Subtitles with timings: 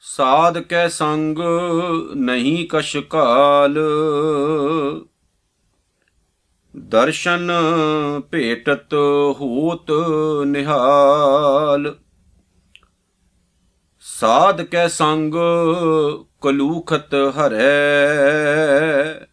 [0.00, 1.38] ਸਾਧ ਕੈ ਸੰਗ
[2.14, 3.78] ਨਹੀਂ ਕਛ ਕਾਲ।
[6.76, 7.50] ਦਰਸ਼ਨ
[8.30, 8.94] ਭੇਟਤ
[9.40, 9.90] ਹੋਤ
[10.46, 11.96] ਨਿਹਾਲ।
[14.00, 15.34] ਸਾਧ ਕੈ ਸੰਗ
[16.42, 19.27] ਕਲੂਖਤ ਹਰੈ।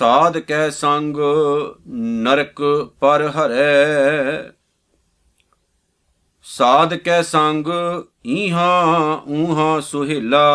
[0.00, 1.16] ਸਾਧ ਕੈ ਸੰਗ
[1.88, 2.62] ਨਰਕ
[3.00, 4.52] ਪਰ ਹਰੈ।
[6.42, 7.66] ਸਾਧ ਕੈ ਸੰਗ
[8.26, 10.52] ਈਹਾਂ ਊਹਾਂ ਸੁਹਿਲਾ।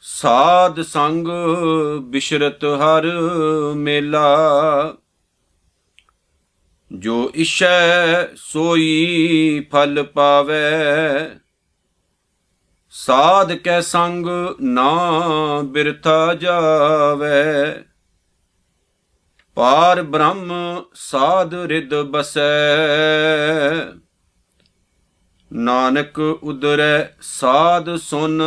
[0.00, 1.28] ਸਾਧ ਸੰਗ
[2.02, 3.20] ਬਿਸ਼ਰਤ ਹਰ
[3.74, 4.38] ਮੇਲਾ।
[6.92, 10.60] ਜੋ ਇਸ਼ੈ ਸੋਈ ਫਲ ਪਾਵੇ।
[12.90, 14.26] ਸਾਧ ਕੈ ਸੰਗ
[14.60, 15.10] ਨਾ
[15.64, 17.82] ਬਿਰਥਾ ਜਾਵੇ।
[19.54, 20.52] ਪਾਰ ਬ੍ਰਹਮ
[20.94, 22.40] ਸਾਧ ਰਿਦ ਬਸੈ।
[25.52, 28.42] ਨਾਨਕ ਉਦਰੈ ਸਾਧ ਸੁਨ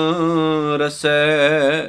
[0.78, 1.88] ਰਸੈ।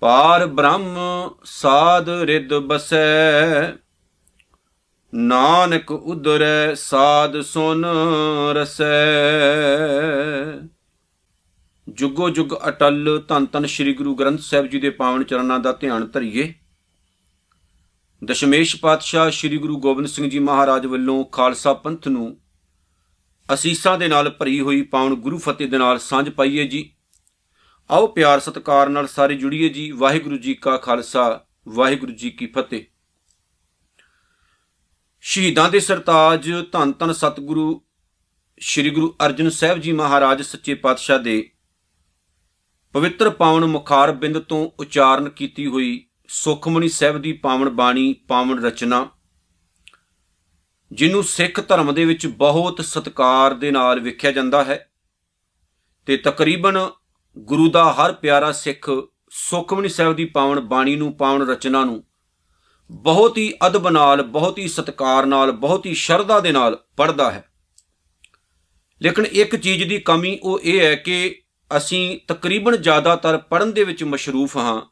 [0.00, 0.98] ਪਾਰ ਬ੍ਰਹਮ
[1.44, 3.72] ਸਾਧ ਰਿਦ ਬਸੈ।
[5.14, 7.86] ਨਾਨਕ ਉਦਰੈ ਸਾਧ ਸੁਨ
[8.52, 8.94] ਰਸੈ।
[11.88, 16.06] ਜੁਗੋ ਜੁਗ ਅਟਲ ਧੰਨ ਧੰਨ ਸ੍ਰੀ ਗੁਰੂ ਗ੍ਰੰਥ ਸਾਹਿਬ ਜੀ ਦੇ ਪਾਵਨ ਚਰਨਾਂ ਦਾ ਧਿਆਨ
[16.06, 16.54] ਧਰਿਏ।
[18.24, 22.40] ਦਸ਼ਮੇਸ਼ ਪਾਤਸ਼ਾਹ ਸ੍ਰੀ ਗੁਰੂ ਗੋਬਿੰਦ ਸਿੰਘ ਜੀ ਮਹਾਰਾਜ ਵੱਲੋਂ ਖਾਲਸਾ ਪੰਥ ਨੂੰ
[23.54, 26.92] ਅਸੀਸਾਂ ਦੇ ਨਾਲ ਭਰੀ ਹੋਈ ਪਾਵਨ ਗੁਰੂ ਫਤਿਹ ਦੇ ਨਾਲ ਸਾਂਝ ਪਾਈਏ ਜੀ।
[27.90, 32.84] ਆਓ ਪਿਆਰ ਸਤਿਕਾਰ ਨਾਲ ਸਾਰੇ ਜੁੜੀਏ ਜੀ। ਵਾਹਿਗੁਰੂ ਜੀ ਕਾ ਖਾਲਸਾ, ਵਾਹਿਗੁਰੂ ਜੀ ਕੀ ਫਤਿਹ।
[35.20, 37.82] ਸ਼ਹੀਦਾਂ ਦੇ ਸਰਤਾਜ ਧੰਨ ਧੰਨ ਸਤਿਗੁਰੂ
[38.60, 41.50] ਸ੍ਰੀ ਗੁਰੂ ਅਰਜਨ ਸਾਹਿਬ ਜੀ ਮਹਾਰਾਜ, ਸੱਚੇ ਪਾਤਸ਼ਾਹ ਦੇ
[42.94, 49.10] ਪਵਿੱਤਰ ਪਾਵਨ ਮੁਖਾਰ ਬਿੰਦ ਤੋਂ ਉਚਾਰਨ ਕੀਤੀ ਹੋਈ ਸੁਖਮਣੀ ਸਾਹਿਬ ਦੀ ਪਾਵਨ ਬਾਣੀ, ਪਾਵਨ ਰਚਨਾ,
[50.92, 54.90] ਜਿਹਨੂੰ ਸਿੱਖ ਧਰਮ ਦੇ ਵਿੱਚ ਬਹੁਤ ਸਤਕਾਰ ਦੇ ਨਾਲ ਵੇਖਿਆ ਜਾਂਦਾ ਹੈ
[56.06, 56.90] ਤੇ ਤਕਰੀਬਨ
[57.38, 58.90] ਗੁਰੂ ਦਾ ਹਰ ਪਿਆਰਾ ਸਿੱਖ
[59.30, 62.04] ਸੁਖਮਨੀ ਸਾਹਿਬ ਦੀ ਪਾਵਨ ਬਾਣੀ ਨੂੰ, ਪਾਵਨ ਰਚਨਾ ਨੂੰ
[62.90, 67.48] ਬਹੁਤ ਹੀ ਅਦਬ ਨਾਲ, ਬਹੁਤ ਹੀ ਸਤਕਾਰ ਨਾਲ, ਬਹੁਤ ਹੀ ਸ਼ਰਧਾ ਦੇ ਨਾਲ ਪੜ੍ਹਦਾ ਹੈ।
[69.02, 71.43] ਲੇਕਿਨ ਇੱਕ ਚੀਜ਼ ਦੀ ਕਮੀ ਉਹ ਇਹ ਹੈ ਕਿ
[71.76, 74.82] ਅਸੀਂ ਤਕਰੀਬਨ ਜ਼ਿਆਦਾਤਰ ਪੜਨ ਦੇ ਵਿੱਚ ਮਸ਼ਰੂਫ ਹਾਂ।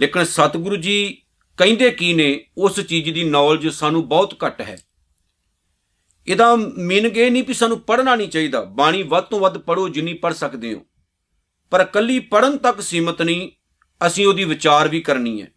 [0.00, 1.22] ਲੇਕਿਨ ਸਤਿਗੁਰੂ ਜੀ
[1.56, 4.82] ਕਹਿੰਦੇ ਕੀ ਨੇ, ਉਸ ਚੀਜ਼ ਦੀ ਨੌਲੇਜ ਸਾਨੂੰ ਬਹੁਤ ਘੱਟ ਹੈ।
[6.28, 10.14] ਇਹਦਾ ਮੀਨਿੰਗ ਇਹ ਨਹੀਂ ਵੀ ਸਾਨੂੰ ਪੜਨਾ ਨਹੀਂ ਚਾਹੀਦਾ। ਬਾਣੀ ਵੱਧ ਤੋਂ ਵੱਧ ਪੜੋ ਜਿੰਨੀ
[10.14, 10.86] ਪੜ ਸਕਦੇ ਹੋ।
[11.70, 13.50] ਪਰ ਕੱਲੀ ਪੜਨ ਤੱਕ ਸੀਮਤ ਨਹੀਂ,
[14.06, 15.48] ਅਸੀਂ ਉਹਦੀ ਵਿਚਾਰ ਵੀ ਕਰਨੀ ਹੈ।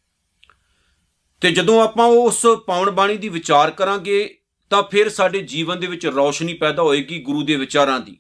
[1.42, 4.38] ਤੇ ਜਦੋਂ ਆਪਾਂ ਉਸ ਪਾਵਨ ਬਾਣੀ ਦੀ ਵਿਚਾਰ ਕਰਾਂਗੇ,
[4.70, 8.18] ਤਾਂ ਫਿਰ ਸਾਡੇ ਜੀਵਨ ਦੇ ਵਿੱਚ ਰੌਸ਼ਨੀ ਪੈਦਾ ਹੋਏਗੀ ਗੁਰੂ ਦੇ ਵਿਚਾਰਾਂ ਦੀ।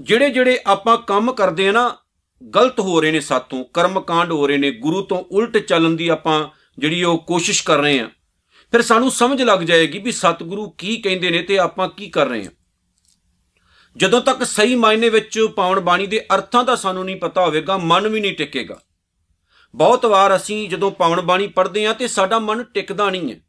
[0.00, 1.96] ਜਿਹੜੇ ਜਿਹੜੇ ਆਪਾਂ ਕੰਮ ਕਰਦੇ ਆ ਨਾ,
[2.54, 6.08] ਗਲਤ ਹੋ ਰਹੇ ਨੇ ਸਾਤੋਂ ਕਰਮ ਕਾਂਡ ਹੋ ਰਹੇ ਨੇ, ਗੁਰੂ ਤੋਂ ਉਲਟ ਚੱਲਣ ਦੀ
[6.08, 6.48] ਆਪਾਂ
[6.78, 8.10] ਜਿਹੜੀ ਉਹ ਕੋਸ਼ਿਸ਼ ਕਰ ਰਹੇ ਆ।
[8.72, 12.46] ਫਿਰ ਸਾਨੂੰ ਸਮਝ ਲੱਗ ਜਾਏਗੀ ਵੀ ਸਤਿਗੁਰੂ ਕੀ ਕਹਿੰਦੇ ਨੇ ਤੇ ਆਪਾਂ ਕੀ ਕਰ ਰਹੇ
[12.46, 12.50] ਆ।
[13.96, 18.08] ਜਦੋਂ ਤੱਕ ਸਹੀ ਮਾਇਨੇ ਵਿੱਚ ਪਾਉਣ ਬਾਣੀ ਦੇ ਅਰਥਾਂ ਦਾ ਸਾਨੂੰ ਨਹੀਂ ਪਤਾ ਹੋਵੇਗਾ, ਮਨ
[18.08, 18.80] ਵੀ ਨਹੀਂ ਟਿਕੇਗਾ।
[19.74, 23.40] ਬਹੁਤ ਵਾਰ ਅਸੀਂ ਜਦੋਂ ਪਾਵਨ ਬਾਣੀ ਪੜ੍ਹਦੇ ਆ ਤੇ ਸਾਡਾ ਮਨ ਟਿਕਦਾ ਨਹੀਂ ਹੈ।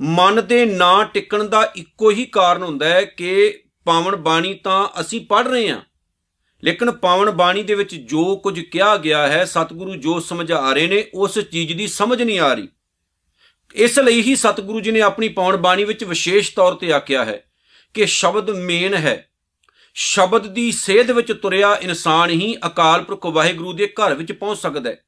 [0.00, 5.26] ਮਨ ਦੇ ਨਾ ਟਿਕਣ ਦਾ ਇੱਕੋ ਹੀ ਕਾਰਨ ਹੁੰਦਾ ਹੈ ਕਿ ਪਾਵਨ ਬਾਣੀ ਤਾਂ ਅਸੀਂ
[5.26, 5.82] ਪੜ੍ਹ ਰਹੇ ਆ
[6.64, 11.10] ਲੇਕਿਨ ਪਾਵਨ ਬਾਣੀ ਦੇ ਵਿੱਚ ਜੋ ਕੁਝ ਕਿਹਾ ਗਿਆ ਹੈ, ਸਤਿਗੁਰੂ ਜੋ ਸਮਝਾ ਰਹੇ ਨੇ,
[11.14, 12.68] ਉਸ ਚੀਜ਼ ਦੀ ਸਮਝ ਨਹੀਂ ਆ ਰਹੀ।
[13.74, 17.44] ਇਸ ਲਈ ਹੀ ਸਤਿਗੁਰੂ ਜੀ ਨੇ ਆਪਣੀ ਪਾਵਨ ਬਾਣੀ ਵਿੱਚ ਵਿਸ਼ੇਸ਼ ਤੌਰ ਤੇ ਆਖਿਆ ਹੈ
[17.94, 19.30] ਕਿ ਸ਼ਬਦ ਮੇਨ ਹੈ।
[19.94, 24.90] ਸ਼ਬਦ ਦੀ ਸੇਧ ਵਿੱਚ ਤੁਰਿਆ ਇਨਸਾਨ ਹੀ ਅਕਾਲ ਪੁਰਖ ਵਾਹਿਗੁਰੂ ਦੇ ਘਰ ਵਿੱਚ ਪਹੁੰਚ ਸਕਦਾ
[24.90, 25.04] ਹੈ।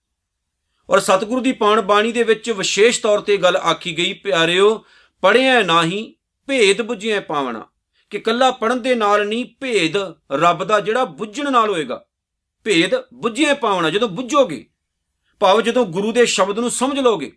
[0.90, 4.84] ਔਰ ਸਤਿਗੁਰੂ ਦੀ ਪਾਵਨ ਬਾਣੀ ਦੇ ਵਿੱਚ ਵਿਸ਼ੇਸ਼ ਤੌਰ ਤੇ ਗੱਲ ਆਖੀ ਗਈ, ਪਿਆਰਿਓ
[5.22, 6.14] ਪੜਿਆ ਨਾਹੀ
[6.46, 7.66] ਭੇਦ ਬੁੱਝਿਆ ਪਾਵਣਾ।
[8.10, 9.96] ਕਿ ਕੱਲਾ ਪੜਨ ਦੇ ਨਾਲ ਨਹੀਂ, ਭੇਦ
[10.32, 12.04] ਰੱਬ ਦਾ ਜਿਹੜਾ ਬੁੱਝਣ ਨਾਲ ਹੋਏਗਾ।
[12.64, 14.66] ਭੇਦ ਬੁੱਝੇ ਪਾਉਣਾ ਜਦੋਂ ਬੁੱਝੋਗੇ,
[15.40, 17.32] ਭਾਵ ਜਦੋਂ ਗੁਰੂ ਦੇ ਸ਼ਬਦ ਨੂੰ ਸਮਝ ਲਓਗੇ,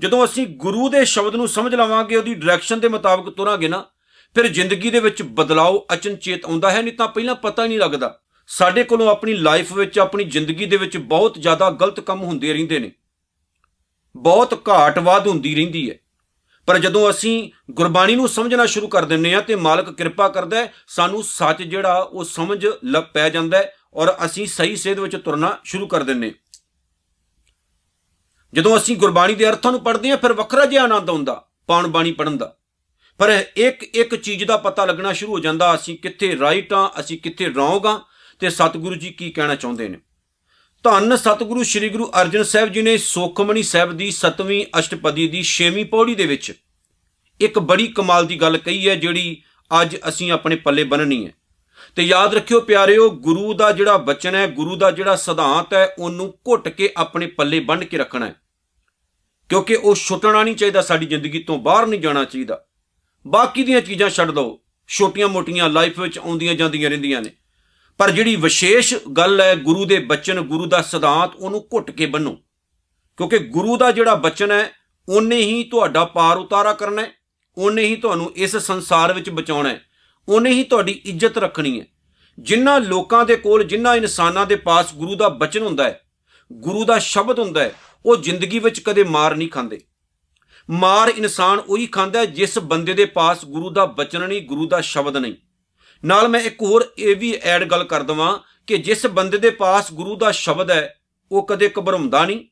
[0.00, 3.84] ਜਦੋਂ ਅਸੀਂ ਗੁਰੂ ਦੇ ਸ਼ਬਦ ਨੂੰ ਸਮਝ ਲਵਾਂਗੇ, ਉਹਦੀ ਡਾਇਰੈਕਸ਼ਨ ਦੇ ਮੁਤਾਬਕ ਤੁਰਾਂਗੇ ਨਾ,
[4.34, 8.20] ਫਿਰ ਜ਼ਿੰਦਗੀ ਦੇ ਵਿੱਚ ਬਦਲਾਅ ਅਚਨਚੇਤ ਆਉਂਦਾ ਹੈ, ਨਹੀਂ ਤਾਂ ਪਹਿਲਾਂ ਪਤਾ ਹੀ ਨਹੀਂ ਲੱਗਦਾ।
[8.46, 12.78] ਸਾਡੇ ਕੋਲੋਂ ਆਪਣੀ ਲਾਈਫ ਵਿੱਚ, ਆਪਣੀ ਜ਼ਿੰਦਗੀ ਦੇ ਵਿੱਚ ਬਹੁਤ ਜ਼ਿਆਦਾ ਗਲਤ ਕੰਮ ਹੁੰਦੇ ਰਹਿੰਦੇ
[12.78, 12.92] ਨੇ।
[14.16, 15.98] ਬਹੁਤ ਘਾਟਵਾਦ ਹੁੰਦੀ ਰਹਿੰਦੀ ਹੈ।
[16.66, 20.72] ਪਰ ਜਦੋਂ ਅਸੀਂ ਗੁਰਬਾਣੀ ਨੂੰ ਸਮਝਣਾ ਸ਼ੁਰੂ ਕਰ ਦਿੰਨੇ ਆ ਤੇ ਮਾਲਕ ਕਿਰਪਾ ਕਰਦਾ ਹੈ,
[20.88, 25.56] ਸਾਨੂੰ ਸੱਚ ਜਿਹੜਾ ਉਹ ਸਮਝ ਲੱਗ ਪੈ ਜਾਂਦਾ ਹੈ ਔਰ ਅਸੀਂ ਸਹੀ ਸੇਧ ਵਿੱਚ ਤੁਰਨਾ
[25.64, 26.32] ਸ਼ੁਰੂ ਕਰ ਦਿੰਨੇ
[28.52, 32.12] ਜਦੋਂ ਅਸੀਂ ਗੁਰਬਾਣੀ ਦੇ ਅਰਥਾਂ ਨੂੰ ਪੜ੍ਹਦੇ ਆ ਫਿਰ ਵੱਖਰਾ ਜਿਹਾ ਆਨੰਦ ਆਉਂਦਾ ਪਾਉਣ ਬਾਣੀ
[32.12, 32.54] ਪੜਨ ਦਾ।
[33.20, 37.18] ਪਰ ਇੱਕ ਇੱਕ ਚੀਜ਼ ਦਾ ਪਤਾ ਲੱਗਣਾ ਸ਼ੁਰੂ ਹੋ ਜਾਂਦਾ, ਅਸੀਂ ਕਿੱਥੇ ਰਾਈਟ ਆ ਅਸੀਂ
[37.18, 38.00] ਕਿੱਥੇ ਰੋਂਗ ਆ
[38.40, 39.98] ਤੇ ਸਤਿਗੁਰੂ ਜੀ ਕੀ ਕਹਿਣਾ ਚਾਹੁੰਦੇ ਨੇ।
[40.82, 45.84] ਧੰਨ ਸਤਿਗੁਰੂ ਸ੍ਰੀ ਗੁਰੂ ਅਰਜਨ ਸਾਹਿਬ ਜੀ ਨੇ ਸੋਖਮਣੀ ਸਾਹਿਬ ਦੀ 7ਵੀਂ ਅਸ਼ਟਪਦੀ ਦੀ 6ਵੀਂ
[45.84, 46.52] ਪੌੜੀ ਦੇ ਵਿੱਚ
[47.40, 49.42] ਇੱਕ ਬੜੀ ਕਮਾਲ ਦੀ ਗੱਲ ਕਹੀ ਹੈ, ਜਿਹੜੀ
[49.82, 51.32] ਅੱਜ ਅਸੀਂ ਆਪਣੇ ਪੱਲੇ ਬੰਨਣੀ ਹੈ।
[51.96, 56.38] ਤੇ ਯਾਦ ਰੱਖਿਓ ਪਿਆਰਿਓ, ਗੁਰੂ ਦਾ ਜਿਹੜਾ ਬਚਨ ਹੈ, ਗੁਰੂ ਦਾ ਜਿਹੜਾ ਸਿਧਾਂਤ ਹੈ, ਉਹਨੂੰ
[56.48, 58.34] ਘੁੱਟ ਕੇ ਆਪਣੇ ਪੱਲੇ ਬੰਨ ਕੇ ਰੱਖਣਾ ਹੈ।
[59.48, 62.64] ਕਿਉਂਕਿ ਉਹ ਛੁੱਟਣਾ ਨਹੀਂ ਚਾਹੀਦਾ, ਸਾਡੀ ਜ਼ਿੰਦਗੀ ਤੋਂ ਬਾਹਰ ਨਹੀਂ ਜਾਣਾ ਚਾਹੀਦਾ।
[63.26, 67.30] ਬਾਕੀ ਦੀਆਂ ਚੀਜ਼ਾਂ ਛੱਡ ਦਿਓ। ਛੋਟੀਆਂ-ਮੋਟੀਆਂ ਲਾਈਫ ਵਿੱਚ ਆਉਂਦੀਆਂ ਜਾਂਦੀਆਂ ਰਹਿੰਦੀਆਂ ਨੇ।
[67.98, 72.38] ਪਰ ਜਿਹੜੀ ਵਿਸ਼ੇਸ਼ ਗੱਲ ਹੈ ਗੁਰੂ ਦੇ ਬਚਨ, ਗੁਰੂ ਦਾ ਸਿਧਾਂਤ, ਉਹਨੂੰ ਘੁੱਟ ਕੇ ਬੰਨੋ।
[73.16, 74.70] ਕਿਉਂਕਿ ਗੁਰੂ ਦਾ ਜਿਹੜਾ ਬਚਨ ਹੈ,
[75.08, 77.10] ਉਹਨੇ ਹੀ ਤੁਹਾਡਾ ਪਾਰ ਉਤਾਰਾ ਕਰਨਾ ਹੈ,
[77.56, 79.80] ਉਹਨੇ ਹੀ ਤੁਹਾਨੂੰ ਇਸ ਸੰਸਾਰ ਵਿੱਚ ਬਚਾਉਣਾ ਹੈ,
[80.28, 81.86] ਉਹਨੇ ਹੀ ਤੁਹਾਡੀ ਇੱਜ਼ਤ ਰੱਖਣੀ ਹੈ।
[82.38, 86.00] ਜਿਨ੍ਹਾਂ ਲੋਕਾਂ ਦੇ ਕੋਲ, ਜਿਨ੍ਹਾਂ ਇਨਸਾਨਾਂ ਦੇ ਪਾਸ ਗੁਰੂ ਦਾ ਬਚਨ ਹੁੰਦਾ ਹੈ,
[86.52, 87.72] ਗੁਰੂ ਦਾ ਸ਼ਬਦ ਹੁੰਦਾ ਹੈ,
[88.06, 89.80] ਉਹ ਜ਼ਿੰਦਗੀ ਵਿੱਚ ਕਦੇ ਮਾਰ ਨਹੀਂ ਖਾਂਦੇ।
[90.70, 94.80] ਮਾਰ ਇਨਸਾਨ ਉਹੀ ਖਾਂਦਾ ਹੈ ਜਿਸ ਬੰਦੇ ਦੇ ਪਾਸ ਗੁਰੂ ਦਾ ਬਚਨ ਨਹੀਂ, ਗੁਰੂ ਦਾ
[94.80, 95.34] ਸ਼ਬਦ ਨਹੀਂ।
[96.06, 99.92] ਨਾਲ ਮੈਂ ਇੱਕ ਹੋਰ ਇਹ ਵੀ ਐਡ ਗੱਲ ਕਰ ਦਵਾਂ ਕਿ ਜਿਸ ਬੰਦੇ ਦੇ ਪਾਸ
[99.92, 101.00] ਗੁਰੂ ਦਾ ਸ਼ਬਦ ਹੈ,
[101.32, 102.44] ਉਹ ਕਦੇ ਘਬਰਾਉਂਦਾ ਨਹੀਂ,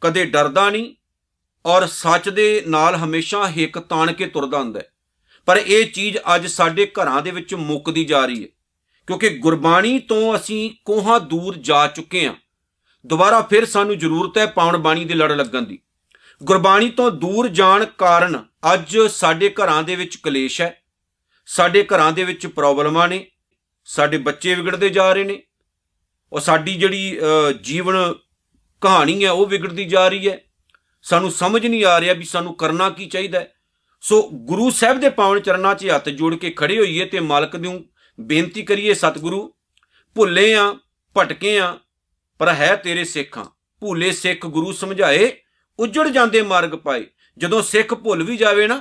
[0.00, 0.94] ਕਦੇ ਡਰਦਾ ਨਹੀਂ
[1.66, 4.92] ਔਰ ਸੱਚ ਦੇ ਨਾਲ ਹਮੇਸ਼ਾ ਹਿੱਕ ਤਾਣ ਕੇ ਤੁਰਦਾ ਹੁੰਦਾ ਹੈ।
[5.46, 8.48] ਪਰ ਇਹ ਚੀਜ਼ ਅੱਜ ਸਾਡੇ ਘਰਾਂ ਦੇ ਵਿੱਚ ਮੁੱਕਦੀ ਜਾ ਰਹੀ ਹੈ
[9.06, 12.34] ਕਿਉਂਕਿ ਗੁਰਬਾਣੀ ਤੋਂ ਅਸੀਂ ਕੋਹਾਂ ਦੂਰ ਜਾ ਚੁੱਕੇ ਹਾਂ।
[13.06, 15.78] ਦੁਬਾਰਾ ਫਿਰ ਸਾਨੂੰ ਜ਼ਰੂਰਤ ਹੈ ਪਾਉਣ ਬਾਣੀ ਦੇ ਲੜ ਲੱਗਣ ਦੀ।
[16.42, 18.44] ਗੁਰਬਾਣੀ ਤੋਂ ਦੂਰ ਜਾਣ ਕਾਰਨ
[18.74, 20.82] ਅੱਜ ਸਾਡੇ ਘਰਾਂ ਦੇ ਵਿੱਚ ਕਲੇਸ਼ ਹੈ।
[21.48, 23.26] ਸਾਡੇ ਘਰਾਂ ਦੇ ਵਿੱਚ ਪ੍ਰੋਬਲਮਾਂ ਨੇ,
[23.88, 25.42] ਸਾਡੇ ਬੱਚੇ ਵਿਗੜਦੇ ਜਾ ਰਹੇ ਨੇ
[26.32, 27.18] ਉਹ ਸਾਡੀ ਜਿਹੜੀ
[27.62, 27.96] ਜੀਵਨ
[28.82, 30.38] ਕਹਾਣੀ ਹੈ, ਉਹ ਵਿਗੜਦੀ ਜਾ ਰਹੀ ਹੈ।
[31.04, 33.52] ਸਾਨੂੰ ਸਮਝ ਨਹੀਂ ਆ ਰਿਹਾ ਵੀ ਸਾਨੂੰ ਕਰਨਾ ਕੀ ਚਾਹੀਦਾ ਹੈ।
[34.02, 37.84] ਸੋ ਗੁਰੂ ਸਾਹਿਬ ਦੇ ਪਾਵਨ ਚਰਨਾਂ 'ਚ ਹੱਥ ਜੋੜ ਕੇ ਖੜੇ ਹੋਈਏ ਤੇ ਮਾਲਕ ਨੂੰ
[38.18, 39.52] ਬੇਨਤੀ ਕਰੀਏ, ਸਤਿਗੁਰੂ,
[40.16, 40.72] ਭੁੱਲੇ ਆ,
[41.16, 41.76] ਭਟਕੇ ਆ,
[42.40, 43.44] ਪਰ ਹੈ ਤੇਰੇ ਸਿੱਖਾਂ।
[43.82, 45.30] ਭੁੱਲੇ ਸਿੱਖ ਗੁਰੂ ਸਮਝਾਏ,
[45.78, 47.04] ਉੱਜੜ ਜਾਂਦੇ ਮਾਰਗ ਪਾਏ।
[47.38, 48.80] ਜਦੋਂ ਸਿੱਖ ਭੁੱਲ ਵੀ ਜਾਵੇ ਨਾ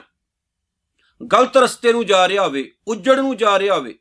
[1.23, 3.95] ਗਲਤ ਰਸਤੇ ਨੂੰ ਜਾ ਰਿਹਾ ਹੋਵੇ, ਉੱਜੜ ਨੂੰ ਜਾ ਰਿਹਾ ਹੋਵੇ,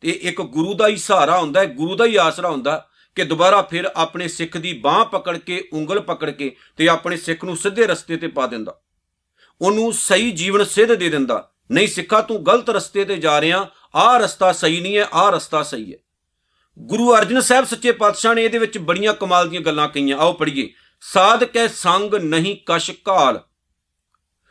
[0.00, 3.62] ਤੇ ਇੱਕ ਗੁਰੂ ਦਾ ਹੀ ਸਹਾਰਾ ਹੁੰਦਾ ਹੈ ਗੁਰੂ ਦਾ ਹੀ ਆਸਰਾ ਹੁੰਦਾ ਕਿ ਦੁਬਾਰਾ
[3.62, 7.86] ਫਿਰ ਆਪਣੇ ਸਿੱਖ ਦੀ ਬਾਹ ਪਕੜ ਕੇ, ਉਂਗਲ ਪਕੜ ਕੇ ਤੇ ਆਪਣੇ ਸਿੱਖ ਨੂੰ ਸਿੱਧੇ
[7.86, 8.80] ਰਸਤੇ ਤੇ ਪਾ ਦਿੰਦਾ।
[9.60, 14.18] ਉਹਨੂੰ ਸਹੀ ਜੀਵਨ ਸਿੱਧ ਦੇ ਦਿੰਦਾ। ਨਹੀਂ ਸਿੱਖਾ, ਤੂੰ ਗਲਤ ਰਸਤੇ ਤੇ ਜਾ ਰਿਹਾ, ਆਹ
[14.18, 15.98] ਰਸਤਾ ਸਹੀ ਨਹੀਂ ਹੈ, ਆਹ ਰਸਤਾ ਸਹੀ ਹੈ।
[16.78, 20.70] ਗੁਰੂ ਅਰਜਨ ਸਾਹਿਬ ਸੱਚੇ ਪਾਤਸ਼ਾਹ ਨੇ ਇਹਦੇ ਵਿੱਚ ਬੜੀਆਂ ਕਮਾਲ ਦੀਆਂ ਗੱਲਾਂ ਕਹੀਆਂ। ਆਓ ਪੜ੍ਹੀਏ।
[21.00, 23.40] ਸਾਧਕੈ ਸੰਗ ਨਹੀਂ ਕਸ਼ ਕਾਲ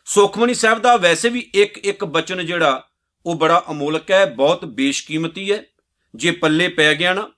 [0.09, 2.87] ਸੁਖਮਨੀ ਸਾਹਿਬ ਦਾ ਵੈਸੇ ਵੀ ਇੱਕ ਇੱਕ ਬਚਨ ਜਿਹੜਾ,
[3.25, 5.63] ਉਹ ਬੜਾ ਅਮੋਲਕ ਹੈ, ਬਹੁਤ ਬੇਸ਼ਕੀਮਤੀ ਹੈ।
[6.15, 7.31] ਜੇ ਪੱਲੇ ਪੈ ਗਿਆ ਨਾ,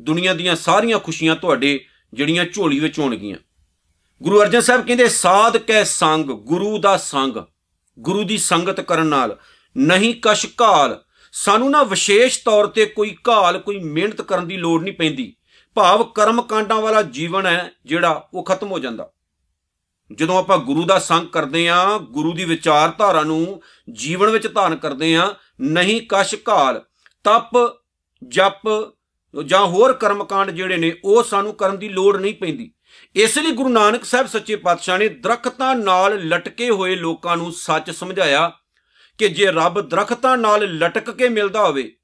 [0.00, 1.84] ਦੁਨੀਆ ਦੀਆਂ ਸਾਰੀਆਂ ਖੁਸ਼ੀਆਂ ਤੁਹਾਡੇ
[2.14, 3.36] ਜਿਹੜੀਆਂ ਝੋਲੀ ਵਿੱਚ ਹੋਣਗੀਆਂ।
[4.22, 7.36] ਗੁਰੂ ਅਰਜਨ ਸਾਹਿਬ ਕਹਿੰਦੇ, ਸਾਧ ਕੈ ਸੰਗ, ਗੁਰੂ ਦਾ ਸੰਗ,
[7.98, 9.38] ਗੁਰੂ ਦੀ ਸੰਗਤ ਕਰਨ ਨਾਲ
[9.76, 14.82] ਨਹੀਂ ਕਸ਼ ਘਾਲ। ਸਾਨੂੰ ਨਾ ਵਿਸ਼ੇਸ਼ ਤੌਰ ਤੇ ਕੋਈ ਘਾਲ, ਕੋਈ ਮਿਹਨਤ ਕਰਨ ਦੀ ਲੋੜ
[14.82, 15.36] ਨਹੀਂ ਪੈਂਦੀ।
[15.74, 19.10] ਭਾਵ ਕਰਮ ਕਾਂਡਾਂ ਵਾਲਾ ਜੀਵਨ ਹੈ ਜਿਹੜਾ, ਉਹ ਖਤਮ ਹੋ ਜਾਂਦਾ।
[20.12, 23.62] ਜਦੋਂ ਆਪਾਂ ਗੁਰੂ ਦਾ ਸੰਗ ਕਰਦੇ ਆਂ ਗੁਰੂ ਦੀ ਵਿਚਾਰਧਾਰਾ ਨੂੰ
[23.92, 25.30] ਜੀਵਨ ਵਿੱਚ ਧਾਰਨ ਕਰਦੇ ਆਂ
[25.60, 26.82] ਨਹੀਂ ਕਸ਼ ਘਾਲ,
[27.24, 27.80] ਤਪ,
[28.28, 28.92] ਜਪ
[29.44, 32.72] ਜਾਂ ਹੋਰ ਕਰਮਕਾਂਡ ਜਿਹੜੇ ਨੇ, ਉਹ ਸਾਨੂੰ ਕਰਨ ਦੀ ਲੋੜ ਨਹੀਂ ਪੈਂਦੀ।
[33.14, 37.90] ਇਸ ਲਈ ਗੁਰੂ ਨਾਨਕ ਸਾਹਿਬ ਸੱਚੇ ਪਾਤਸ਼ਾਹ ਨੇ ਦਰਖਤਾਂ ਨਾਲ ਲਟਕੇ ਹੋਏ ਲੋਕਾਂ ਨੂੰ ਸੱਚ
[37.90, 38.52] ਸਮਝਾਇਆ
[39.18, 41.96] ਕਿ ਜੇ ਰੱਬ ਦਰਖਤਾਂ ਨਾਲ ਲਟਕ ਕੇ ਮਿਲਦਾ ਹੋਵੇ,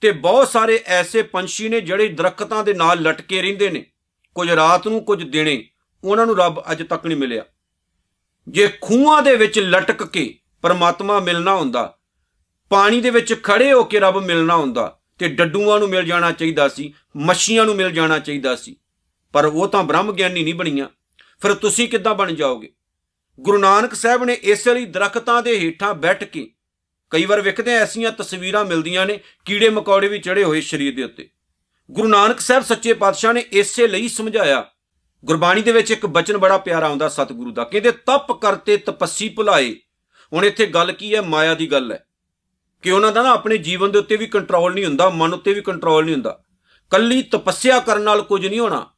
[0.00, 3.86] ਤੇ ਬਹੁਤ ਸਾਰੇ ਐਸੇ ਪੰਛੀ ਨੇ ਜਿਹੜੇ ਦਰਖਤਾਂ ਦੇ ਨਾਲ ਲਟਕੇ ਰਹਿੰਦੇ ਨੇ।
[4.34, 5.64] ਕੁਝ ਰਾਤ ਨੂੰ ਕੁਝ ਦਿਨੇ
[6.04, 7.44] ਉਹਨਾਂ ਨੂੰ ਰੱਬ ਅਜ ਤੱਕ ਨਹੀਂ ਮਿਲਿਆ।
[8.48, 11.98] ਜੇ ਖੂਹਾਂ ਦੇ ਵਿੱਚ ਲਟਕ ਕੇ ਪਰਮਾਤਮਾ ਮਿਲਣਾ ਹੁੰਦਾ,
[12.70, 16.68] ਪਾਣੀ ਦੇ ਵਿੱਚ ਖੜੇ ਹੋ ਕੇ ਰੱਬ ਮਿਲਣਾ ਹੁੰਦਾ, ਤੇ ਡੱਡੂਆਂ ਨੂੰ ਮਿਲ ਜਾਣਾ ਚਾਹੀਦਾ
[16.68, 18.76] ਸੀ, ਮੱਛੀਆਂ ਨੂੰ ਮਿਲ ਜਾਣਾ ਚਾਹੀਦਾ ਸੀ,
[19.32, 20.86] ਪਰ ਉਹ ਤਾਂ ਬ੍ਰਹਮ ਗਿਆਨੀ ਨਹੀਂ ਬਣੀਆਂ।
[21.42, 22.72] ਫਿਰ ਤੁਸੀਂ ਕਿੱਦਾਂ ਬਣ ਜਾਓਗੇ?
[23.40, 26.50] ਗੁਰੂ ਨਾਨਕ ਸਾਹਿਬ ਨੇ ਇਸੇ ਲਈ ਦਰਖਤਾਂ ਦੇ ਹੇਠਾਂ ਬੈਠ ਕੇ
[27.10, 31.28] ਕਈ ਵਾਰ ਵੇਖਦੇ ਐਸੀਆਂ ਤਸਵੀਰਾਂ ਮਿਲਦੀਆਂ ਨੇ, ਕੀੜੇ ਮਕੌੜੇ ਵੀ ਚੜੇ ਹੋਏ ਸਰੀਰ ਦੇ ਉੱਤੇ।
[31.90, 34.70] ਗੁਰੂ ਨਾਨਕ ਸਾਹਿਬ ਸੱਚੇ ਪਾਤਸ਼ਾਹ ਨੇ ਇਸੇ ਲਈ ਸਮਝਾਇਆ
[35.24, 39.76] ਗੁਰਬਾਣੀ ਦੇ ਵਿੱਚ ਇੱਕ ਬਚਨ ਬੜਾ ਪਿਆਰਾ ਆਉਂਦਾ ਸਤਿਗੁਰੂ ਦਾ, ਕਹਿੰਦੇ ਤਪ ਕਰਤੇ ਤਪੱਸੀ ਭੁਲਾਏ।
[40.32, 41.20] ਹੁਣ ਇੱਥੇ ਗੱਲ ਕੀ ਹੈ?
[41.22, 42.06] ਮਾਇਆ ਦੀ ਗੱਲ ਹੈ।
[42.82, 45.60] ਕਿ ਉਹਨਾਂ ਦਾ ਨਾ ਆਪਣੇ ਜੀਵਨ ਦੇ ਉੱਤੇ ਵੀ ਕੰਟਰੋਲ ਨਹੀਂ ਹੁੰਦਾ, ਮਨ ਉੱਤੇ ਵੀ
[45.60, 46.42] ਕੰਟਰੋਲ ਨਹੀਂ ਹੁੰਦਾ।
[46.90, 48.90] ਕੱਲੀ ਤਪੱਸਿਆ ਕਰਨ ਨਾਲ ਕੁਝ ਨਹੀਂ ਹੋਣਾ,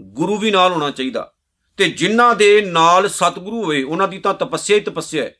[0.00, 1.32] ਗੁਰੂ ਵੀ ਨਾਲ ਹੋਣਾ ਚਾਹੀਦਾ।
[1.76, 5.34] ਤੇ ਜਿਨ੍ਹਾਂ ਦੇ ਨਾਲ ਸਤਿਗੁਰੂ ਹੋਏ ਉਹਨਾਂ ਦੀ ਤਾਂ ਤਪੱਸਿਆ ਹੀ ਤਪੱਸਿਆ ਹੈ।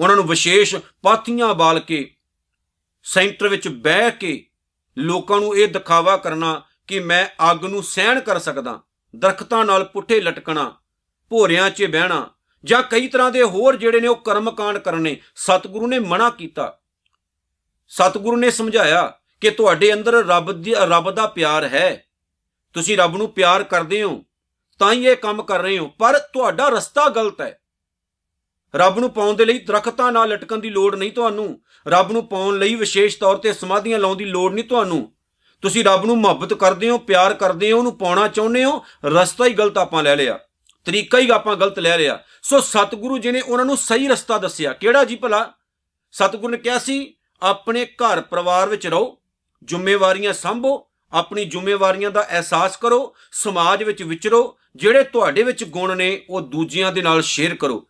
[0.00, 2.14] ਉਹਨਾਂ ਨੂੰ ਵਿਸ਼ੇਸ਼ ਪਾਥੀਆਂ ਬਾਲ ਕੇ,
[3.02, 4.46] ਸੈਂਟਰ ਵਿੱਚ ਬਹਿ ਕੇ
[4.98, 8.80] ਲੋਕਾਂ ਨੂੰ ਇਹ ਦਿਖਾਵਾ ਕਰਨਾ ਕਿ ਮੈਂ ਅੱਗ ਨੂੰ ਸਹਿਣ ਕਰ ਸਕਦਾ।
[9.16, 10.74] ਦਰਖਤਾਂ ਨਾਲ ਪੁੱਠੇ ਲਟਕਣਾ,
[11.30, 12.28] ਭੋਰਿਆਂ 'ਚ ਬਹਿਣਾ
[12.64, 16.78] ਜਾਂ ਕਈ ਤਰ੍ਹਾਂ ਦੇ ਹੋਰ ਜਿਹੜੇ ਨੇ ਉਹ ਕਰਮਕਾਂਡ ਕਰਨੇ, ਸਤਿਗੁਰੂ ਨੇ ਮਨਾ ਕੀਤਾ।
[17.88, 22.04] ਸਤਿਗੁਰੂ ਨੇ ਸਮਝਾਇਆ ਕਿ ਤੁਹਾਡੇ ਅੰਦਰ ਰੱਬ ਦੀ, ਰੱਬ ਦਾ ਪਿਆਰ ਹੈ।
[22.74, 24.24] ਤੁਸੀਂ ਰੱਬ ਨੂੰ ਪਿਆਰ ਕਰਦੇ ਹੋ,
[24.80, 27.58] ਤਾਂ ਹੀ ਇਹ ਕੰਮ ਕਰ ਰਹੇ ਹੋ, ਪਰ ਤੁਹਾਡਾ ਰਸਤਾ ਗਲਤ ਹੈ।
[28.74, 32.58] ਰੱਬ ਨੂੰ ਪਾਉਣ ਦੇ ਲਈ ਦਰਖਤਾਂ ਨਾਲ ਲਟਕਣ ਦੀ ਲੋੜ ਨਹੀਂ ਤੁਹਾਨੂੰ। ਰੱਬ ਨੂੰ ਪਾਉਣ
[32.58, 35.12] ਲਈ ਵਿਸ਼ੇਸ਼ ਤੌਰ ਤੇ ਸਮਾਧੀਆਂ ਲਾਉਣ ਦੀ ਲੋੜ ਨਹੀਂ ਤੁਹਾਨੂੰ।
[35.62, 39.52] ਤੁਸੀਂ ਰੱਬ ਨੂੰ ਮੁਹੱਬਤ ਕਰਦੇ ਹੋ, ਪਿਆਰ ਕਰਦੇ ਹੋ, ਉਹਨੂੰ ਪਾਉਣਾ ਚਾਹੁੰਦੇ ਹੋ, ਰਸਤਾ ਹੀ
[39.52, 40.38] ਗਲਤ ਆਪਾਂ ਲੈ ਲਿਆ,
[40.86, 44.72] ਤਰੀਕਾ ਹੀ ਆਪਾਂ ਗਲਤ ਲੈ ਲਿਆ। ਸੋ ਸਤਿਗੁਰੂ ਜੀ ਨੇ ਉਹਨਾਂ ਨੂੰ ਸਹੀ ਰਸਤਾ ਦੱਸਿਆ।
[44.72, 45.52] ਕਿਹੜਾ ਜੀ ਭਲਾ?
[46.12, 49.18] ਸਤਿਗੁਰੂ ਨੇ ਕਿਹਾ ਸੀ, ਆਪਣੇ ਘਰ ਪਰਿਵਾਰ ਵਿੱਚ ਰਹੋ,
[49.64, 56.24] ਜ਼ਿੰਮੇਵਾਰੀਆਂ ਸੰਭੋ, ਆਪਣੀ ਜ਼ਿੰਮੇਵਾਰੀਆਂ ਦਾ ਅਹਿਸਾਸ ਕਰੋ, ਸਮਾਜ ਵਿੱਚ ਵਿਚਰੋ, ਜਿਹੜੇ ਤੁਹਾਡੇ ਵਿੱਚ ਗੁਣ ਨੇ,
[56.30, 57.86] ਉਹ ਦੂਜਿਆਂ ਦੇ ਨਾਲ ਸ਼ੇਅਰ ਕਰੋ।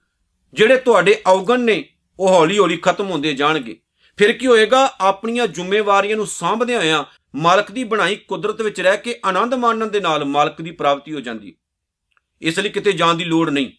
[0.54, 1.84] ਜਿਹੜੇ ਤੁਹਾਡੇ ਔਗਣ ਨੇ,
[2.20, 3.80] ਉਹ ਹੌਲੀ-ਹੌਲੀ ਖਤਮ ਹੁੰਦੇ ਜਾਣਗੇ।
[4.18, 4.88] ਫਿਰ ਕੀ ਹੋਏਗਾ?
[5.00, 7.04] ਆਪਣੀਆਂ ਜ਼ਿੰਮੇਵਾਰੀਆਂ ਨੂੰ ਸਾਂਭਦੇ ਹੋਇਆਂ
[7.34, 11.20] ਮਾਲਕ ਦੀ ਬਣਾਈ ਕੁਦਰਤ ਵਿੱਚ ਰਹਿ ਕੇ ਆਨੰਦ ਮਾਣਨ ਦੇ ਨਾਲ ਮਾਲਕ ਦੀ ਪ੍ਰਾਪਤੀ ਹੋ
[11.20, 11.54] ਜਾਂਦੀ।
[12.42, 13.70] ਇਸ ਲਈ ਕਿਤੇ ਜਾਣ ਦੀ ਲੋੜ ਨਹੀਂ।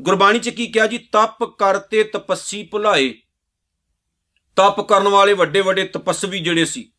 [0.00, 0.98] ਗੁਰਬਾਣੀ 'ਚ ਕੀ ਕਿਹਾ ਜੀ?
[1.12, 3.08] ਤਪ ਕਰਤੇ ਤਪੱਸੀ ਭੁਲਾਏ।
[4.56, 6.90] ਤਪ ਕਰਨ ਵਾਲੇ ਵੱਡੇ ਵੱਡੇ ਤਪਸਵੀ ਜਿਹੜੇ ਸੀ,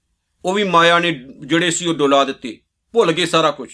[0.46, 2.60] ਉਹ ਵੀ ਮਾਇਆ ਨੇ ਜਿਹੜੇ ਸੀ ਉਹ ਡੋਲਾ ਦਿੱਤੇ।
[2.94, 3.70] ਭੁੱਲ ਗਏ ਸਾਰਾ ਕੁਝ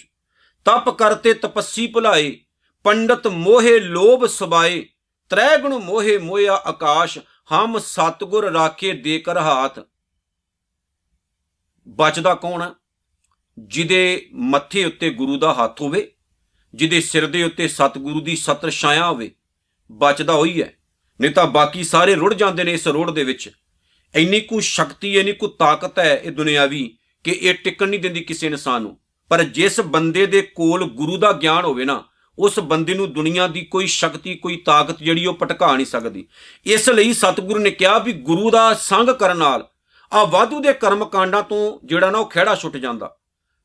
[0.66, 2.36] ਤਪ ਕਰਤੇ ਤਪੱਸੀ ਭੁਲਾਏ।
[2.84, 4.84] ਪੰਡਤ ਮੋਹੇ ਲੋਭ ਸਬਾਏ
[5.30, 7.18] ਤ੍ਰੈ ਗੁਣ ਮੋਹੇ ਮੋਇਆ ਆਕਾਸ਼।
[7.52, 9.78] ਹਮ ਸਤਗੁਰ ਰਾਖੇ ਦੇ ਕਰ ਹਾਥ।
[11.88, 12.62] ਬਚਦਾ ਕੌਣ?
[12.62, 12.70] ਹੈ
[13.58, 16.12] ਜਿਹਦੇ ਮੱਥੇ ਉੱਤੇ ਗੁਰੂ ਦਾ ਹੱਥ ਹੋਵੇ,
[16.74, 19.34] ਜਿਹਦੇ ਸਿਰ ਦੇ ਉੱਤੇ ਸਤਿਗੁਰੂ ਦੀ ਸਤਰ ਛਾਇਆ ਹੋਵੇ,
[19.92, 20.74] ਬਚਦਾ ਹੋਈ ਹੈ।
[21.20, 23.50] ਨਹੀਂ ਤਾਂ ਬਾਕੀ ਸਾਰੇ ਰੁੜ ਜਾਂਦੇ ਨੇ ਇਸ ਰੋੜ ਦੇ ਵਿੱਚ।
[24.14, 28.46] ਇੰਨੀ ਕੁ ਸ਼ਕਤੀ, ਇੰਨੀ ਕੁ ਤਾਕਤ ਹੈ ਇਹ ਦੁਨਿਆਵੀ ਕਿ ਇਹ ਟਿਕਣ ਨਹੀਂ ਦਿੰਦੀ ਕਿਸੇ
[28.46, 32.04] ਇਨਸਾਨ ਨੂੰ। ਪਰ ਜਿਸ ਬੰਦੇ ਦੇ ਕੋਲ ਗੁਰੂ ਦਾ ਗਿਆਨ ਹੋਵੇ ਨਾ
[32.38, 36.26] ਉਸ ਬੰਦੇ ਨੂੰ ਦੁਨੀਆ ਦੀ ਕੋਈ ਸ਼ਕਤੀ, ਕੋਈ ਤਾਕਤ ਜਿਹੜੀ ਉਹ ਪਟਕਾ ਨਹੀਂ ਸਕਦੀ।
[36.66, 39.68] ਇਸ ਲਈ ਸਤਿਗੁਰੂ ਨੇ ਕਿਹਾ ਵੀ ਗੁਰੂ ਦਾ ਸੰਗ ਕਰਨ ਨਾਲ
[40.12, 43.16] ਆ ਵਾਧੂ ਦੇ ਕਰਮ ਕਾਂਡਾਂ ਤੋਂ ਜਿਹੜਾ ਨਾ ਉਹ ਖਿਹੜਾ ਛੁੱਟ ਜਾਂਦਾ।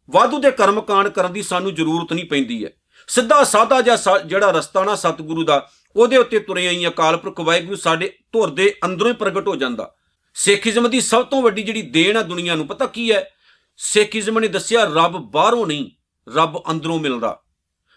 [0.10, 2.70] ਵਾਧੂ ਦੇ ਕਰਮ ਕਾਂਡ ਕਰਨ ਦੀ ਸਾਨੂੰ ਜ਼ਰੂਰਤ ਨਹੀਂ ਪੈਂਦੀ ਹੈ।
[3.08, 7.76] ਸਿੱਧਾ ਸਾਦਾ ਜਿਹਾ ਜਿਹੜਾ ਰਸਤਾ ਨਾ ਸਤਿਗੁਰੂ ਦਾ, ਉਹਦੇ ਉੱਤੇ ਤੁਰੇ ਆਈ ਅਕਾਲ ਪੁਰਖ ਵਾਹਿਗੁਰੂ
[7.76, 9.94] ਸਾਡੇ ਧੁਰ ਦੇ ਅੰਦਰੋਂ ਹੀ ਪ੍ਰਗਟ ਹੋ ਜਾਂਦਾ।
[10.34, 13.30] ਸਿੱਖੀਜ਼ਮ ਦੀ ਸਭ ਤੋਂ ਵੱਡੀ ਜਿਹੜੀ ਦੇਣ ਆ ਦੁਨੀਆ ਨੂੰ, ਪਤਾ ਕੀ ਹੈ?
[13.78, 15.90] ਸਿੱਖੀਜ਼ਮ ਨੇ ਦੱਸਿਆ ਰੱਬ ਬਾਹਰੋਂ ਨਹੀਂ,
[16.36, 17.40] ਰੱਬ ਅੰਦਰੋਂ ਮਿਲਦਾ।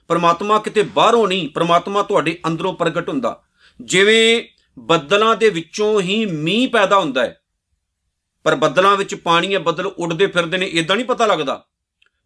[0.09, 3.43] ਪਰਮਾਤਮਾ ਕਿਤੇ ਬਾਹਰੋਂ ਨਹੀਂ, ਪਰਮਾਤਮਾ ਤੁਹਾਡੇ ਅੰਦਰੋਂ ਪ੍ਰਗਟ ਹੁੰਦਾ।
[3.81, 4.43] ਜਿਵੇਂ
[4.79, 7.41] ਬੱਦਲਾਂ ਦੇ ਵਿੱਚੋਂ ਹੀ ਮੀਂਹ ਪੈਦਾ ਹੁੰਦਾ ਹੈ,
[8.45, 11.65] ਪਰ ਬੱਦਲਾਂ ਵਿੱਚ ਪਾਣੀ ਹੈ ਬੱਦਲ ਉੱਡਦੇ ਫਿਰਦੇ ਨੇ ਇਦਾਂ ਨਹੀਂ ਪਤਾ ਲੱਗਦਾ।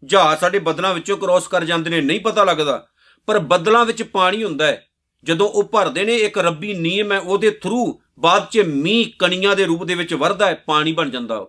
[0.05, 2.87] ਜਹਾਜ਼ ਸਾਡੇ ਬੱਦਲਾਂ ਵਿੱਚੋਂ ਕ੍ਰੋਸ ਕਰ ਜਾਂਦੇ ਨੇ, ਨਹੀਂ ਪਤਾ ਲੱਗਦਾ।
[3.29, 4.87] ਪਰ ਬੱਦਲਾਂ ਵਿੱਚ ਪਾਣੀ ਹੁੰਦਾ ਹੈ।
[5.25, 9.65] ਜਦੋਂ ਉਹ ਭਰਦੇ ਨੇ, ਇੱਕ ਰੱਬੀ ਨਿਯਮ ਹੈ, ਉਹਦੇ ਥਰੂ ਬਾਅਦ 'ਚ ਮੀਂਹ ਕਣੀਆਂ ਦੇ
[9.65, 11.47] ਰੂਪ ਦੇ ਵਿੱਚ ਵਰਦਾ ਹੈ, ਪਾਣੀ ਬਣ ਜਾਂਦਾ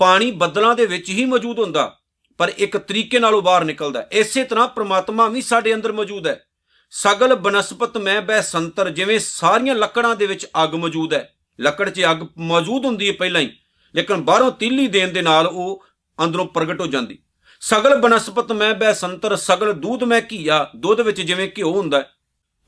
[0.00, 1.98] ਪਾਣੀ ਬੱਦਲਾਂ ਦੇ ਵਿੱਚ ਹੀ ਮੌਜੂਦ ਹੁੰਦਾ।
[2.38, 6.44] ਪਰ ਇੱਕ ਤਰੀਕੇ ਨਾਲ ਉਹ ਬਾਹਰ ਨਿਕਲਦਾ ਇਸੇ ਤਰ੍ਹਾਂ ਪ੍ਰਮਾਤਮਾ ਵੀ ਸਾਡੇ ਅੰਦਰ ਮੌਜੂਦ ਹੈ।
[6.92, 12.04] ਸਗਲ ਬਨਸਪਤ ਮੈਂ ਬੈ ਸੰਤਰ, ਜਿਵੇਂ ਸਾਰੀਆਂ ਲੱਕੜਾਂ ਦੇ ਵਿੱਚ ਅੱਗ ਮੌਜੂਦ ਹੈ। ਲੱਕੜ 'ਚ
[12.10, 13.50] ਅੱਗ ਮੌਜੂਦ ਹੁੰਦੀ ਹੈ ਪਹਿਲਾਂ ਹੀ,
[13.94, 15.84] ਲੇਕਿਨ ਬਾਹਰੋਂ ਤੀਲੀ ਦੇਣ ਦੇ ਨਾਲ ਉਹ
[16.24, 17.18] ਅੰਦਰੋਂ ਪ੍ਰਗਟ ਹੋ ਜਾਂਦੀ।
[17.60, 22.10] ਸਗਲ ਬਨਸਪਤ ਮੈਂ ਬੈ ਸੰਤਰ, ਸਗਲ ਦੁੱਧ ਮੈਂ ਘੀਆ, ਦੁੱਧ ਵਿੱਚ ਜਿਵੇਂ ਘਿਓ ਹੁੰਦਾ ਹੈ।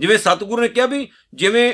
[0.00, 1.72] ਜਿਵੇਂ ਸਤਿਗੁਰੂ ਨੇ ਕਿਹਾ ਵੀ ਜਿਵੇਂ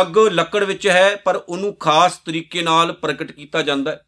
[0.00, 4.06] ਅੱਗ ਲੱਕੜ ਵਿੱਚ ਹੈ, ਪਰ ਉਹਨੂੰ ਖਾਸ ਤਰੀਕੇ ਨਾਲ ਪ੍ਰਗਟ ਕੀਤਾ ਜਾਂਦਾ ਹੈ।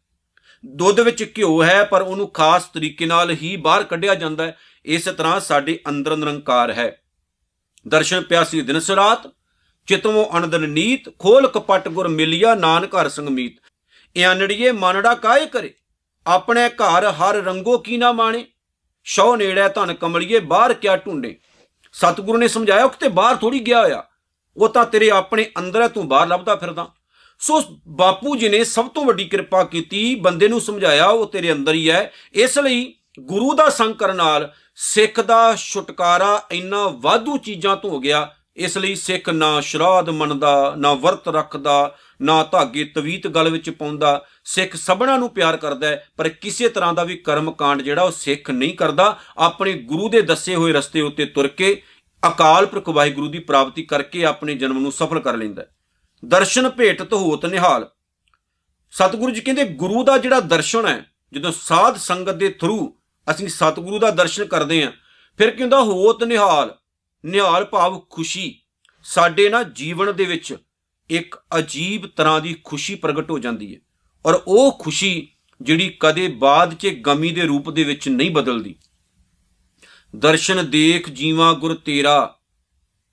[0.65, 5.11] ਦੁੱਧ ਵਿੱਚ ਘਿਓ ਹੈ, ਪਰ ਉਹਨੂੰ ਖਾਸ ਤਰੀਕੇ ਨਾਲ ਹੀ ਬਾਹਰ ਕੱਢਿਆ ਜਾਂਦਾ ਹੈ। ਇਸੇ
[5.11, 7.01] ਤਰ੍ਹਾਂ ਸਾਡੇ ਅੰਦਰ ਨਿਰੰਕਾਰ ਹੈ।
[7.87, 9.31] ਦਰਸ਼ਨ ਪਿਆਸੀ ਦਿਨ ਸਰਾਤ
[9.87, 13.57] ਚਿਤਵੋਂ ਅਨੰਦਨ ਨੀਤ, ਖੋਲ ਕਪਟ ਗੁਰ ਮਿਲਿਆ ਨਾਨਕ ਹਰ ਸੰਗਮੀਤ।
[14.15, 15.73] ਇਆਨੜੀਏ ਮਨੜਾ ਕਾਏ ਕਰੇ?
[16.27, 18.45] ਆਪਣੇ ਘਰ ਹਰ ਰੰਗੋ ਕੀ ਨਾ ਮਾਣੇ?
[19.03, 21.39] ਸ਼ੌ ਨੇੜੇ ਧਨ ਕਮਲੀਏ, ਬਾਹਰ ਕਿਆ ਢੂੰਡੇ?
[21.93, 24.03] ਸਤਿਗੁਰੂ ਨੇ ਸਮਝਾਇਆ ਕਿ ਤੇ ਬਾਹਰ ਥੋੜੀ ਗਿਆ ਹੋਇਆ।
[24.57, 26.87] ਉਹ ਤਾਂ ਤੇਰੇ ਆਪਣੇ ਅੰਦਰ ਹੈ, ਤੂੰ ਬਾਹਰ ਲੱਭਦਾ ਫਿਰਦਾ।
[27.39, 31.73] ਸੋ ਬਾਪੂ ਜੀ ਨੇ ਸਭ ਤੋਂ ਵੱਡੀ ਕਿਰਪਾ ਕੀਤੀ, ਬੰਦੇ ਨੂੰ ਸਮਝਾਇਆ, ਉਹ ਤੇਰੇ ਅੰਦਰ
[31.73, 37.75] ਹੀ ਹੈ। ਇਸ ਲਈ ਗੁਰੂ ਦਾ ਸੰਗ ਕਰਨ ਨਾਲ ਸਿੱਖ ਦਾ ਛੁਟਕਾਰਾ ਇੰਨਾ ਵਾਧੂ ਚੀਜ਼ਾਂ
[37.75, 43.27] ਤੋਂ ਹੋ ਗਿਆ। ਇਸ ਲਈ ਸਿੱਖ ਨਾ ਸ਼ਰਾਧ ਮੰਨਦਾ, ਨਾ ਵਰਤ ਰੱਖਦਾ, ਨਾ ਧਾਗੇ ਤਵੀਤ
[43.27, 47.51] ਗਲ ਵਿੱਚ ਪਾਉਂਦਾ। ਸਿੱਖ ਸਭਨਾਂ ਨੂੰ ਪਿਆਰ ਕਰਦਾ ਹੈ, ਪਰ ਕਿਸੇ ਤਰ੍ਹਾਂ ਦਾ ਵੀ ਕਰਮ
[47.51, 51.81] ਕਾਂਡ ਜਿਹੜਾ ਉਹ ਸਿੱਖ ਨਹੀਂ ਕਰਦਾ। ਆਪਣੇ ਗੁਰੂ ਦੇ ਦੱਸੇ ਹੋਏ ਰਸਤੇ ਉੱਤੇ ਤੁਰ ਕੇ
[52.27, 55.65] ਅਕਾਲ ਪੁਰਖ ਵਾਹਿਗੁਰੂ ਦੀ ਪ੍ਰਾਪਤੀ ਕਰਕੇ ਆਪਣੇ ਜਨਮ ਨੂੰ ਸਫਲ ਕਰ ਲੈਂਦਾ
[56.25, 57.89] ਦਰਸ਼ਨ ਭੇਟਤ ਹੋਤ ਨਿਹਾਲ।
[58.91, 62.99] ਸਤਿਗੁਰੂ ਜੀ ਕਹਿੰਦੇ, ਗੁਰੂ ਦਾ ਜਿਹੜਾ ਦਰਸ਼ਨ ਹੈ, ਜਦੋਂ ਸਾਧ ਸੰਗਤ ਦੇ ਥਰੂ
[63.31, 64.91] ਅਸੀਂ ਸਤਿਗੁਰੂ ਦਾ ਦਰਸ਼ਨ ਕਰਦੇ ਆਂ
[65.37, 65.81] ਫਿਰ ਕੀ ਹੁੰਦਾ?
[65.81, 66.77] ਹੋਤ ਨਿਹਾਲ।
[67.25, 68.61] ਨਿਹਾਲ ਭਾਵ ਖੁਸ਼ੀ।
[69.03, 70.55] ਸਾਡੇ ਨਾ ਜੀਵਨ ਦੇ ਵਿੱਚ
[71.09, 73.79] ਇੱਕ ਅਜੀਬ ਤਰ੍ਹਾਂ ਦੀ ਖੁਸ਼ੀ ਪ੍ਰਗਟ ਹੋ ਜਾਂਦੀ ਹੈ।
[74.25, 75.27] ਔਰ ਉਹ ਖੁਸ਼ੀ
[75.61, 78.75] ਜਿਹੜੀ ਕਦੇ ਬਾਅਦ 'ਚ ਗਮੀ ਦੇ ਰੂਪ ਦੇ ਵਿੱਚ ਨਹੀਂ ਬਦਲਦੀ।
[80.15, 82.37] ਦਰਸ਼ਨ ਦੇਖ ਜੀਵਾ ਗੁਰ ਤੇਰਾ,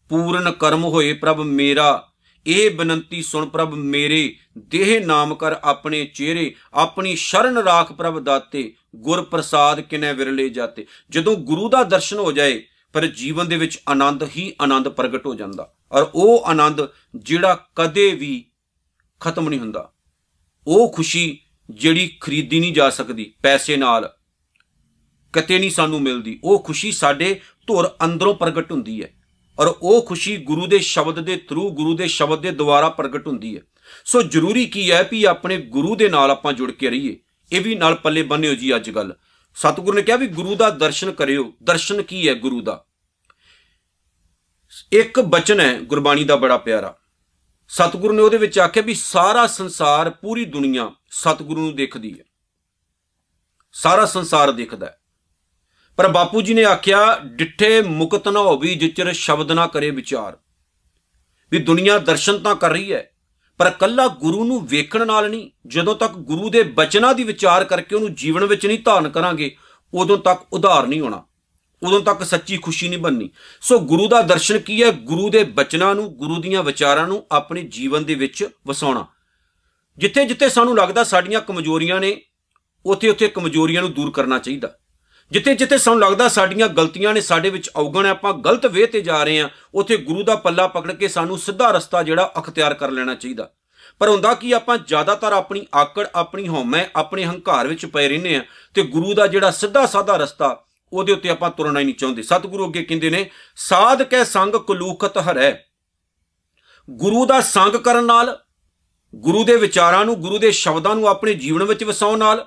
[0.08, 2.13] ਪੂਰਨ ਕਰਮ ਹੋਏ ਪ੍ਰਭ ਮੇਰਾ
[2.47, 8.75] ਇਹ ਬਨੰਤੀ ਸੁਣ ਪ੍ਰਭ, ਮੇਰੇ ਦੇਹ ਨਾਮ ਕਰ ਆਪਣੇ ਚਿਹਰੇ, ਆਪਣੀ ਸ਼ਰਨ ਰਾਖ ਪ੍ਰਭ ਦਾਤੇ
[8.97, 13.79] ਗੁਰ ਪ੍ਰਸਾਦ ਕਿਨੇ ਵਿਰਲੇ ਜਾਤੇ। ਜਦੋਂ ਗੁਰੂ ਦਾ ਦਰਸ਼ਨ ਹੋ ਜਾਏ, ਪਰ ਜੀਵਨ ਦੇ ਵਿੱਚ
[13.89, 16.81] ਆਨੰਦ ਹੀ ਆਨੰਦ ਪ੍ਰਗਟ ਹੋ ਜਾਂਦਾ। ਔਰ ਉਹ ਆਨੰਦ
[17.17, 18.45] ਜਿਹੜਾ ਕਦੇ ਵੀ
[19.21, 19.93] ਖਤਮ ਨਹੀਂ ਹੁੰਦਾ।
[20.67, 21.39] ਉਹ ਖੁਸ਼ੀ
[21.71, 24.13] ਜਿਹੜੀ ਖਰੀਦੀ ਨਹੀਂ ਜਾ ਸਕਦੀ ਪੈਸੇ ਨਾਲ,
[25.33, 29.13] ਕਿਤੇ ਨਹੀਂ ਸਾਨੂੰ ਮਿਲਦੀ। ਉਹ ਖੁਸ਼ੀ ਸਾਡੇ ਧੁਰ ਅੰਦਰੋਂ ਪ੍ਰਗਟ ਹੁੰਦੀ ਹੈ।
[29.58, 33.56] ਔਰ ਉਹ ਖੁਸ਼ੀ ਗੁਰੂ ਦੇ ਸ਼ਬਦ ਦੇ ਥਰੂ ਗੁਰੂ ਦੇ ਸ਼ਬਦ ਦੇ ਦੁਆਰਾ ਪ੍ਰਗਟ ਹੁੰਦੀ
[33.56, 33.62] ਹੈ।
[34.04, 37.20] ਸੋ ਜ਼ਰੂਰੀ ਕੀ ਹੈ ਵੀ ਆਪਣੇ ਗੁਰੂ ਦੇ ਨਾਲ ਆਪਾਂ ਜੁੜ ਕੇ ਰਹੀਏ।
[37.52, 39.14] ਇਹ ਵੀ ਨਾਲ ਪੱਲੇ ਬੰਨਿਓ ਜੀ ਅੱਜ ਗੱਲ।
[39.54, 42.84] ਸਤਿਗੁਰੂ ਨੇ ਕਿਹਾ ਵੀ ਗੁਰੂ ਦਾ ਦਰਸ਼ਨ ਕਰਿਓ। ਦਰਸ਼ਨ ਕੀ ਹੈ ਗੁਰੂ ਦਾ?
[44.92, 46.96] ਇੱਕ ਬਚਨ ਹੈ ਗੁਰਬਾਣੀ ਦਾ ਬੜਾ ਪਿਆਰਾ।
[47.68, 52.25] ਸਤਿਗੁਰੂ ਨੇ ਉਹਦੇ ਵਿੱਚ ਆਖਿਆ ਵੀ ਸਾਰਾ ਸੰਸਾਰ ਪੂਰੀ ਦੁਨੀਆ ਸਤਿਗੁਰੂ ਨੂੰ ਦੇਖਦੀ ਹੈ।
[53.73, 54.99] ਸਾਰਾ ਸੰਸਾਰ ਦੇਖਦਾ ਹੈ।
[55.97, 60.39] ਪਰ ਬਾਪੂ ਜੀ ਨੇ ਆਖਿਆ, ਡਿੱਠੇ ਮੁਕਤ ਨਾ ਹੋਵੀ ਜਿਚਰ ਸ਼ਬਦ ਨਾ ਕਰੇ ਵਿਚਾਰ।
[61.51, 63.11] ਵੀ ਦੁਨੀਆ ਦਰਸ਼ਨ ਤਾਂ ਕਰ ਰਹੀ ਹੈ,
[63.59, 67.95] ਪਰ ਕੱਲਾ ਗੁਰੂ ਨੂੰ ਵੇਖਣ ਨਾਲ ਨਹੀਂ। ਜਦੋਂ ਤੱਕ ਗੁਰੂ ਦੇ ਬਚਨਾਂ ਦੀ ਵਿਚਾਰ ਕਰਕੇ
[67.97, 69.57] ਉਹਨੂੰ ਜੀਵਨ ਵਿੱਚ ਨਹੀਂ ਧਾਰਨ ਕਰਾਂਗੇ,
[69.95, 71.25] ਉਦੋਂ ਤੱਕ ਉਧਾਰ ਨਹੀਂ ਹੋਣਾ।
[71.83, 74.91] ਉਦੋਂ ਤੱਕ ਸੱਚੀ ਖੁਸ਼ੀ ਨਹੀਂ ਬਣਨੀ। ਸੋ ਗੁਰੂ ਦਾ ਦਰਸ਼ਨ ਕੀ ਹੈ?
[74.91, 79.07] ਗੁਰੂ ਦੇ ਬਚਨਾਂ ਨੂੰ, ਗੁਰੂ ਦੀਆਂ ਵਿਚਾਰਾਂ ਨੂੰ ਆਪਣੇ ਜੀਵਨ ਦੇ ਵਿੱਚ ਵਸਾਉਣਾ।
[79.99, 82.21] ਜਿੱਥੇ ਜਿੱਥੇ ਸਾਨੂੰ ਲੱਗਦਾ ਸਾਡੀਆਂ ਕਮਜ਼ੋਰੀਆਂ ਨੇ
[82.87, 84.73] ਉੱਥੇ ਉੱਥੇ ਕਮਜ਼ੋਰੀਆਂ ਨੂੰ ਦੂਰ ਕਰਨਾ ਚਾਹੀਦਾ।
[85.33, 89.00] ਜਿੱਥੇ ਜਿੱਥੇ ਸਾਨੂੰ ਲੱਗਦਾ ਸਾਡੀਆਂ ਗਲਤੀਆਂ ਨੇ ਸਾਡੇ ਵਿੱਚ ਔਗਣ ਹੈ, ਆਪਾਂ ਗਲਤ ਵੇਹ ਤੇ
[89.00, 92.90] ਜਾ ਰਹੇ ਹਾਂ, ਉੱਥੇ ਗੁਰੂ ਦਾ ਪੱਲਾ ਪਕੜ ਕੇ ਸਾਨੂੰ ਸਿੱਧਾ ਰਸਤਾ ਜਿਹੜਾ ਅਖਤਿਆਰ ਕਰ
[92.90, 93.50] ਲੈਣਾ ਚਾਹੀਦਾ।
[93.99, 98.45] ਪਰ ਹੁੰਦਾ ਕੀ ਆਪਾਂ ਜ਼ਿਆਦਾਤਰ ਆਪਣੀ ਆਕੜ, ਆਪਣੀ ਹਉਮੈ, ਆਪਣੇ ਹੰਕਾਰ ਵਿੱਚ ਪਏ ਰਹਿੰਦੇ ਆ
[98.75, 102.69] ਤੇ ਗੁਰੂ ਦਾ ਜਿਹੜਾ ਸਿੱਧਾ ਸਾਦਾ ਰਸਤਾ, ਉਹਦੇ ਉੱਤੇ ਆਪਾਂ ਤੁਰਨਾ ਹੀ ਨਹੀਂ ਚਾਹੁੰਦੇ। ਸਤਿਗੁਰੂ
[102.69, 105.52] ਅੱਗੇ ਕਹਿੰਦੇ ਨੇ, ਸਾਧ ਕੈ ਸੰਗ ਕਲੂਖਤ ਹਰੈ।
[106.90, 108.38] ਗੁਰੂ ਦਾ ਸੰਗ ਕਰਨ ਨਾਲ,
[109.14, 112.47] ਗੁਰੂ ਦੇ ਵਿਚਾਰਾਂ ਨੂੰ, ਗੁਰੂ ਦੇ ਸ਼ਬਦਾਂ ਨੂੰ ਆਪਣੇ ਜੀਵਨ ਵਿੱਚ ਵਸਾਉਣ ਨਾਲ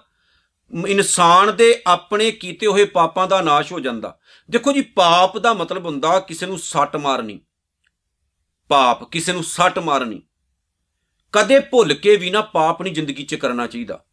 [0.87, 4.19] ਇਨਸਾਨ ਦੇ ਆਪਣੇ ਕੀਤੇ ਹੋਏ ਪਾਪਾਂ ਦਾ ਨਾਸ਼ ਹੋ ਜਾਂਦਾ।
[4.51, 7.39] ਦੇਖੋ ਜੀ, ਪਾਪ ਦਾ ਮਤਲਬ ਹੁੰਦਾ ਕਿਸੇ ਨੂੰ ਸੱਟ ਮਾਰਨੀ।
[8.67, 10.21] ਪਾਪ, ਕਿਸੇ ਨੂੰ ਸੱਟ ਮਾਰਨੀ।
[11.31, 14.03] ਕਦੇ ਭੁੱਲ ਕੇ ਵੀ ਨਾ ਪਾਪ ਨਹੀਂ ਜ਼ਿੰਦਗੀ 'ਚ ਕਰਨਾ ਚਾਹੀਦਾ।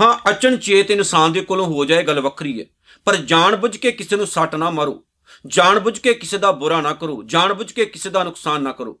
[0.00, 2.66] ਹਾਂ ਅਚਨਚੇਤ ਇਨਸਾਨ ਦੇ ਕੋਲੋਂ ਹੋ ਜਾਏ, ਗੱਲ ਵੱਖਰੀ ਹੈ
[3.04, 5.04] ਪਰ ਜਾਣਬੁੱਝ ਕੇ ਕਿਸੇ ਨੂੰ ਸੱਟ ਨਾ ਮਾਰੋ।
[5.46, 9.00] ਜਾਣਬੁੱਝ ਕੇ ਕਿਸੇ ਦਾ ਬੁਰਾ ਨਾ ਕਰੋ। ਜਾਣਬੁੱਝ ਕੇ ਕਿਸੇ ਦਾ ਨੁਕਸਾਨ ਨਾ ਕਰੋ।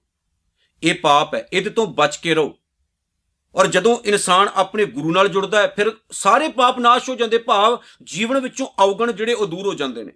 [0.82, 2.58] ਇਹ ਪਾਪ ਹੈ। ਇਹਦੇ ਤੋਂ ਬਚ ਕੇ ਰਹੋ।
[3.58, 7.78] ਔਰ ਜਦੋਂ ਇਨਸਾਨ ਆਪਣੇ ਗੁਰੂ ਨਾਲ ਜੁੜਦਾ ਹੈ, ਫਿਰ ਸਾਰੇ ਪਾਪ ਨਾਸ਼ ਹੋ ਜਾਂਦੇ, ਭਾਵ
[8.02, 10.12] ਜੀਵਨ ਵਿੱਚੋਂ ਔਗਣ ਜਿਹੜੇ ਉਹ ਦੂਰ ਹੋ ਜਾਂਦੇ ਨੇ।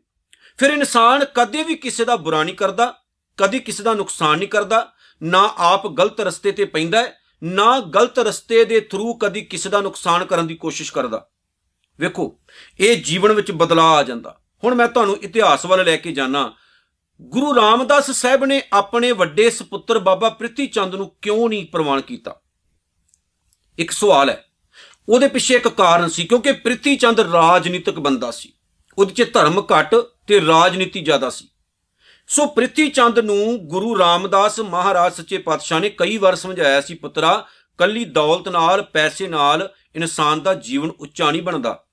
[0.58, 2.94] ਫਿਰ ਇਨਸਾਨ ਕਦੇ ਵੀ ਕਿਸੇ ਦਾ ਬੁਰਾ ਨਹੀਂ ਕਰਦਾ,
[3.36, 7.08] ਕਦੇ ਕਿਸੇ ਦਾ ਨੁਕਸਾਨ ਨਹੀਂ ਕਰਦਾ, ਨਾ ਆਪ ਗਲਤ ਰਸਤੇ ਤੇ ਪੈਂਦਾ
[7.42, 11.28] ਨਾ ਗਲਤ ਰਸਤੇ ਦੇ ਥਰੂ ਕਦੀ ਕਿਸੇ ਦਾ ਨੁਕਸਾਨ ਕਰਨ ਦੀ ਕੋਸ਼ਿਸ਼ ਕਰਦਾ।
[12.00, 12.38] ਵੇਖੋ,
[12.80, 16.54] ਇਹ ਜੀਵਨ ਵਿੱਚ ਬਦਲਾਅ ਆ ਜਾਂਦਾ। ਹੁਣ ਮੈਂ ਤੁਹਾਨੂੰ ਇਤਿਹਾਸ ਵੱਲ ਲੈ ਕੇ ਜਾਣਾ
[17.22, 22.41] ਗੁਰੂ ਰਾਮਦਾਸ ਸਾਹਿਬ ਨੇ ਆਪਣੇ ਵੱਡੇ ਸੁਪੁੱਤਰ ਬਾਬਾ ਪ੍ਰਿਥੀ ਚੰਦ ਨੂੰ ਕਿਉਂ ਨਹੀਂ ਪ੍ਰਵਾਨ ਕੀਤਾ?
[23.78, 24.44] ਇੱਕ ਸਵਾਲ ਹੈ।
[25.08, 28.52] ਉਹਦੇ ਪਿੱਛੇ ਇੱਕ ਕਾਰਨ ਸੀ, ਕਿਉਂਕਿ ਪ੍ਰਿਥੀ ਚੰਦ ਰਾਜਨੀਤਿਕ ਬੰਦਾ ਸੀ।
[28.98, 29.94] ਉਹਦੇ 'ਚ ਧਰਮ ਘੱਟ
[30.26, 31.48] ਤੇ ਰਾਜਨੀਤੀ ਜ਼ਿਆਦਾ ਸੀ।
[32.28, 37.46] ਸੋ ਪ੍ਰਿਥੀ ਚੰਦ ਨੂੰ ਗੁਰੂ ਰਾਮਦਾਸ ਮਹਾਰਾਜ ਸੱਚੇ ਪਾਤਸ਼ਾਹ ਨੇ ਕਈ ਵਾਰ ਸਮਝਾਇਆ ਸੀ, ਪੁੱਤਰਾ,
[37.78, 41.84] ਕੱਲੀ ਦੌਲਤ ਨਾਲ, ਪੈਸੇ ਨਾਲ ਇਨਸਾਨ ਦਾ ਜੀਵਨ ਉੱਚਾ ਨਹੀਂ ਬਣਦਾ।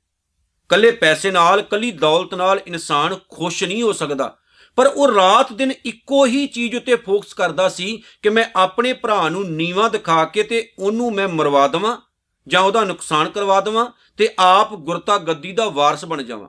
[0.70, 4.38] ਕੱਲੇ ਪੈਸੇ ਨਾਲ, ਕੱਲੀ ਦੌਲਤ ਨਾਲ ਇਨਸਾਨ ਖੁਸ਼ ਨਹੀਂ ਹੋ ਸਕਦਾ।
[4.80, 9.28] ਪਰ ਉਹ ਰਾਤ ਦਿਨ ਇੱਕੋ ਹੀ ਚੀਜ਼ ਉੱਤੇ ਫੋਕਸ ਕਰਦਾ ਸੀ ਕਿ ਮੈਂ ਆਪਣੇ ਭਰਾ
[9.30, 11.96] ਨੂੰ ਨੀਵਾ ਦਿਖਾ ਕੇ ਤੇ ਉਹਨੂੰ ਮੈਂ ਮਰਵਾ ਦਵਾਂ
[12.48, 13.86] ਜਾਂ ਉਹਦਾ ਨੁਕਸਾਨ ਕਰਵਾ ਦਵਾਂ
[14.18, 16.48] ਤੇ ਆਪ ਗੁਰਤਾ ਗੱਦੀ ਦਾ ਵਾਰਸ ਬਣ ਜਾਵਾਂ।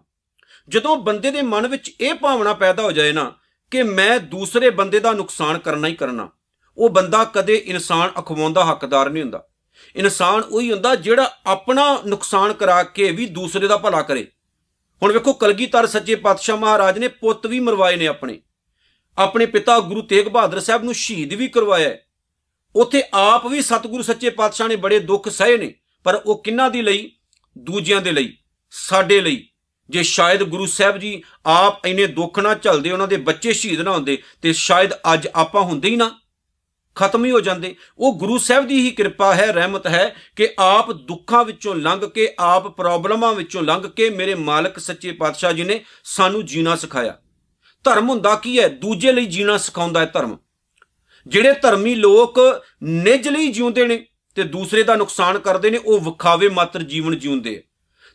[0.69, 3.33] ਜਦੋਂ ਬੰਦੇ ਦੇ ਮਨ ਵਿੱਚ ਇਹ ਭਾਵਨਾ ਪੈਦਾ ਹੋ ਜਾਏ ਨਾ
[3.73, 6.29] ਕਿ ਮੈਂ ਦੂਸਰੇ ਬੰਦੇ ਦਾ ਨੁਕਸਾਨ ਕਰਨਾ ਹੀ ਕਰਨਾ,
[6.79, 9.47] ਉਹ ਬੰਦਾ ਕਦੇ ਇਨਸਾਨ ਅਖਵਾਉਂਦਾ ਹੱਕਦਾਰ ਨਹੀਂ ਹੁੰਦਾ।
[9.97, 14.27] ਇਨਸਾਨ ਉਹੀ ਹੁੰਦਾ ਜਿਹੜਾ ਆਪਣਾ ਨੁਕਸਾਨ ਕਰਾ ਕੇ ਵੀ ਦੂਸਰੇ ਦਾ ਭਲਾ ਕਰੇ।
[15.03, 18.41] ਹੁਣ ਵੇਖੋ ਕਲਗੀਧਰ ਸੱਚੇ ਪਾਤਸ਼ਾਹ ਮਹਾਰਾਜ ਨੇ ਪੁੱਤ ਵੀ ਮਰਵਾਏ ਨੇ ਆਪਣੇ।
[19.19, 21.97] ਆਪਣੇ ਪਿਤਾ ਗੁਰੂ ਤੇਗ ਬਹਾਦਰ ਸਾਹਿਬ ਨੂੰ ਸ਼ਹੀਦ ਵੀ ਕਰਵਾਇਆ
[22.75, 26.83] ਉਥੇ ਆਪ ਵੀ ਸਤਿਗੁਰੂ ਸੱਚੇ ਪਾਤਸ਼ਾਹ ਨੇ ਬੜੇ ਦੁੱਖ ਸਹੇ ਨੇ, ਪਰ ਉਹ ਕਿੰਨਾ ਦੀ
[26.83, 27.11] ਲਈ?
[27.59, 28.37] ਦੂਜਿਆਂ ਦੇ ਲਈ,
[28.71, 29.49] ਸਾਡੇ ਲਈ।
[29.91, 33.91] ਜੇ ਸ਼ਾਇਦ ਗੁਰੂ ਸਾਹਿਬ ਜੀ ਆਪ ਇੰਨੇ ਦੁੱਖ ਨਾ ਝੱਲਦੇ, ਉਹਨਾਂ ਦੇ ਬੱਚੇ ਸ਼ਹੀਦ ਨਾ
[33.91, 36.21] ਹੁੰਦੇ, ਤੇ ਸ਼ਾਇਦ ਅੱਜ ਆਪਾਂ ਹੁੰਦੇ ਹੀ ਨਾ।
[36.95, 40.93] ਖਤਮ ਹੀ ਹੋ ਜਾਂਦੇ। ਉਹ ਗੁਰੂ ਸਾਹਿਬ ਦੀ ਹੀ ਕਿਰਪਾ ਹੈ, ਰਹਿਮਤ ਹੈ ਕਿ ਆਪ
[40.93, 45.85] ਦੁੱਖਾਂ ਵਿੱਚੋਂ ਲੰਘ ਕੇ, ਆਪ ਪ੍ਰੋਬਲਮਾਂ ਵਿੱਚੋਂ ਲੰਘ ਕੇ ਮੇਰੇ ਮਾਲਕ ਸੱਚੇ ਪਾਤਸ਼ਾਹ ਜੀ ਨੇ
[46.05, 47.19] ਸਾਨੂੰ ਜੀਣਾ ਸਿਖਾਇਆ।
[47.85, 48.69] ਧਰਮ ਹੁੰਦਾ ਕੀ ਹੈ?
[48.69, 50.39] ਦੂਜੇ ਲਈ ਜੀਣਾ ਸਿਖਾਉਂਦਾ ਹੈ ਧਰਮ।
[51.27, 52.39] ਜਿਹੜੇ ਧਰਮੀ ਲੋਕ
[52.83, 57.63] ਨਿਜ ਲਈ ਜਿਉਂਦੇ ਨੇ ਤੇ ਦੂਸਰੇ ਦਾ ਨੁਕਸਾਨ ਕਰਦੇ ਨੇ, ਉਹ ਵਿਖਾਵੇ ਮਾਤਰ ਜੀਵਨ ਜਿਉਂਦੇ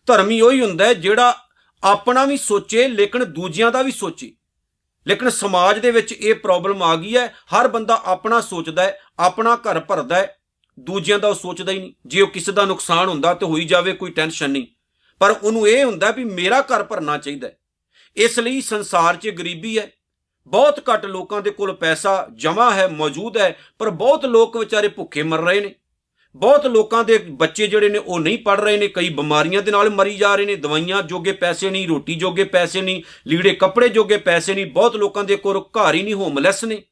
[0.05, 1.35] ਧਰਮੀ ਉਹੀ ਹੁੰਦਾ ਹੈ ਜਿਹੜਾ
[1.83, 4.31] ਆਪਣਾ ਵੀ ਸੋਚੇ, ਲੇਕਿਨ ਦੂਜਿਆਂ ਦਾ ਵੀ ਸੋਚੇ।
[5.07, 9.55] ਲੇਕਿਨ ਸਮਾਜ ਦੇ ਵਿੱਚ ਇਹ ਪ੍ਰੋਬਲਮ ਆ ਗਈ ਹੈ। ਹਰ ਬੰਦਾ ਆਪਣਾ ਸੋਚਦਾ ਹੈ, ਆਪਣਾ
[9.55, 10.37] ਘਰ ਭਰਦਾ ਹੈ,
[10.79, 13.93] ਦੂਜਿਆਂ ਦਾ ਉਹ ਸੋਚਦਾ ਹੀ ਨਹੀਂ। ਜੇ ਉਹ ਕਿਸੇ ਦਾ ਨੁਕਸਾਨ ਹੁੰਦਾ ਤੇ ਹੋਈ ਜਾਵੇ,
[13.93, 14.67] ਕੋਈ ਟੈਨਸ਼ਨ ਨਹੀਂ।
[15.19, 17.57] ਪਰ ਉਹਨੂੰ ਇਹ ਹੁੰਦਾ ਵੀ ਮੇਰਾ ਘਰ ਭਰਨਾ ਚਾਹੀਦਾ ਹੈ।
[18.15, 19.91] ਇਸ ਲਈ ਸੰਸਾਰ 'ਚ ਗਰੀਬੀ ਹੈ।
[20.47, 25.23] ਬਹੁਤ ਘੱਟ ਲੋਕਾਂ ਦੇ ਕੋਲ ਪੈਸਾ ਜਮਾ ਹੈ, ਮੌਜੂਦ ਹੈ, ਪਰ ਬਹੁਤ ਲੋਕ ਵਿਚਾਰੇ ਭੁੱਖੇ
[25.23, 25.75] ਮਰ ਰਹੇ ਨੇ।
[26.35, 29.89] ਬਹੁਤ ਲੋਕਾਂ ਦੇ ਬੱਚੇ ਜਿਹੜੇ ਨੇ ਉਹ ਨਹੀਂ ਪੜ ਰਹੇ ਨੇ, ਕਈ ਬਿਮਾਰੀਆਂ ਦੇ ਨਾਲ
[29.89, 34.17] ਮਰੀ ਜਾ ਰਹੇ ਨੇ, ਦਵਾਈਆਂ ਜੋਗੇ ਪੈਸੇ ਨਹੀਂ, ਰੋਟੀ ਜੋਗੇ ਪੈਸੇ ਨਹੀਂ, ਲੀੜੇ ਕੱਪੜੇ ਜੋਗੇ
[34.17, 36.83] ਪੈਸੇ ਨਹੀਂ, ਬਹੁਤ ਲੋਕਾਂ ਦੇ ਕੋਲ ਘਰ ਹੀ ਨਹੀਂ ਹੋਮਲੈਸ ਨੇ।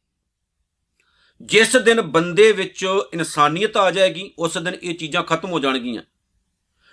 [1.42, 6.02] ਜਿਸ ਦਿਨ ਬੰਦੇ ਵਿੱਚ ਇਨਸਾਨੀਅਤ ਆ ਜਾਏਗੀ, ਉਸ ਦਿਨ ਇਹ ਚੀਜ਼ਾਂ ਖਤਮ ਹੋ ਜਾਣਗੀਆਂ।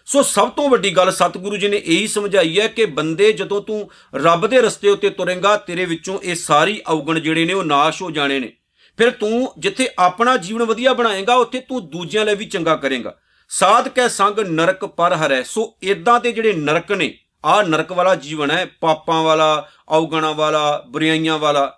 [0.07, 3.91] ਸੋ ਸਭ ਤੋਂ ਵੱਡੀ ਗੱਲ ਸਤਿਗੁਰੂ ਜੀ ਨੇ ਇਹੀ ਸਮਝਾਈ ਹੈ ਕਿ ਬੰਦੇ ਜਦੋਂ ਤੂੰ
[4.15, 8.11] ਰੱਬ ਦੇ ਰਸਤੇ ਉੱਤੇ ਤੁਰੇਂਗਾ, ਤੇਰੇ ਵਿੱਚੋਂ ਇਹ ਸਾਰੀ ਔਗਣ ਜਿਹੜੇ ਨੇ ਉਹ ਨਾਸ਼ ਹੋ
[8.11, 8.53] ਜਾਣੇ ਨੇ।
[8.99, 13.15] ਫਿਰ ਤੂੰ ਜਿੱਥੇ ਆਪਣਾ ਜੀਵਨ ਵਧੀਆ ਬਣਾਏਗਾ, ਉੱਥੇ ਤੂੰ ਦੂਜਿਆਂ ਲਈ ਵੀ ਚੰਗਾ ਕਰੇਗਾ।
[13.51, 18.15] ਸਾਧ ਕੈ ਸੰਗ ਨਰਕ ਪਰ ਹਰੈ। ਸੋ ਇਦਾਂ ਦੇ ਜਿਹੜੇ ਨਰਕ ਨੇ ਆ ਨਰਕ ਵਾਲਾ
[18.15, 21.77] ਜੀਵਨ ਹੈ, ਪਾਪਾਂ ਵਾਲਾ, ਔਗਣਾ ਵਾਲਾ, ਬੁਰਾਈਆਂ ਵਾਲਾ।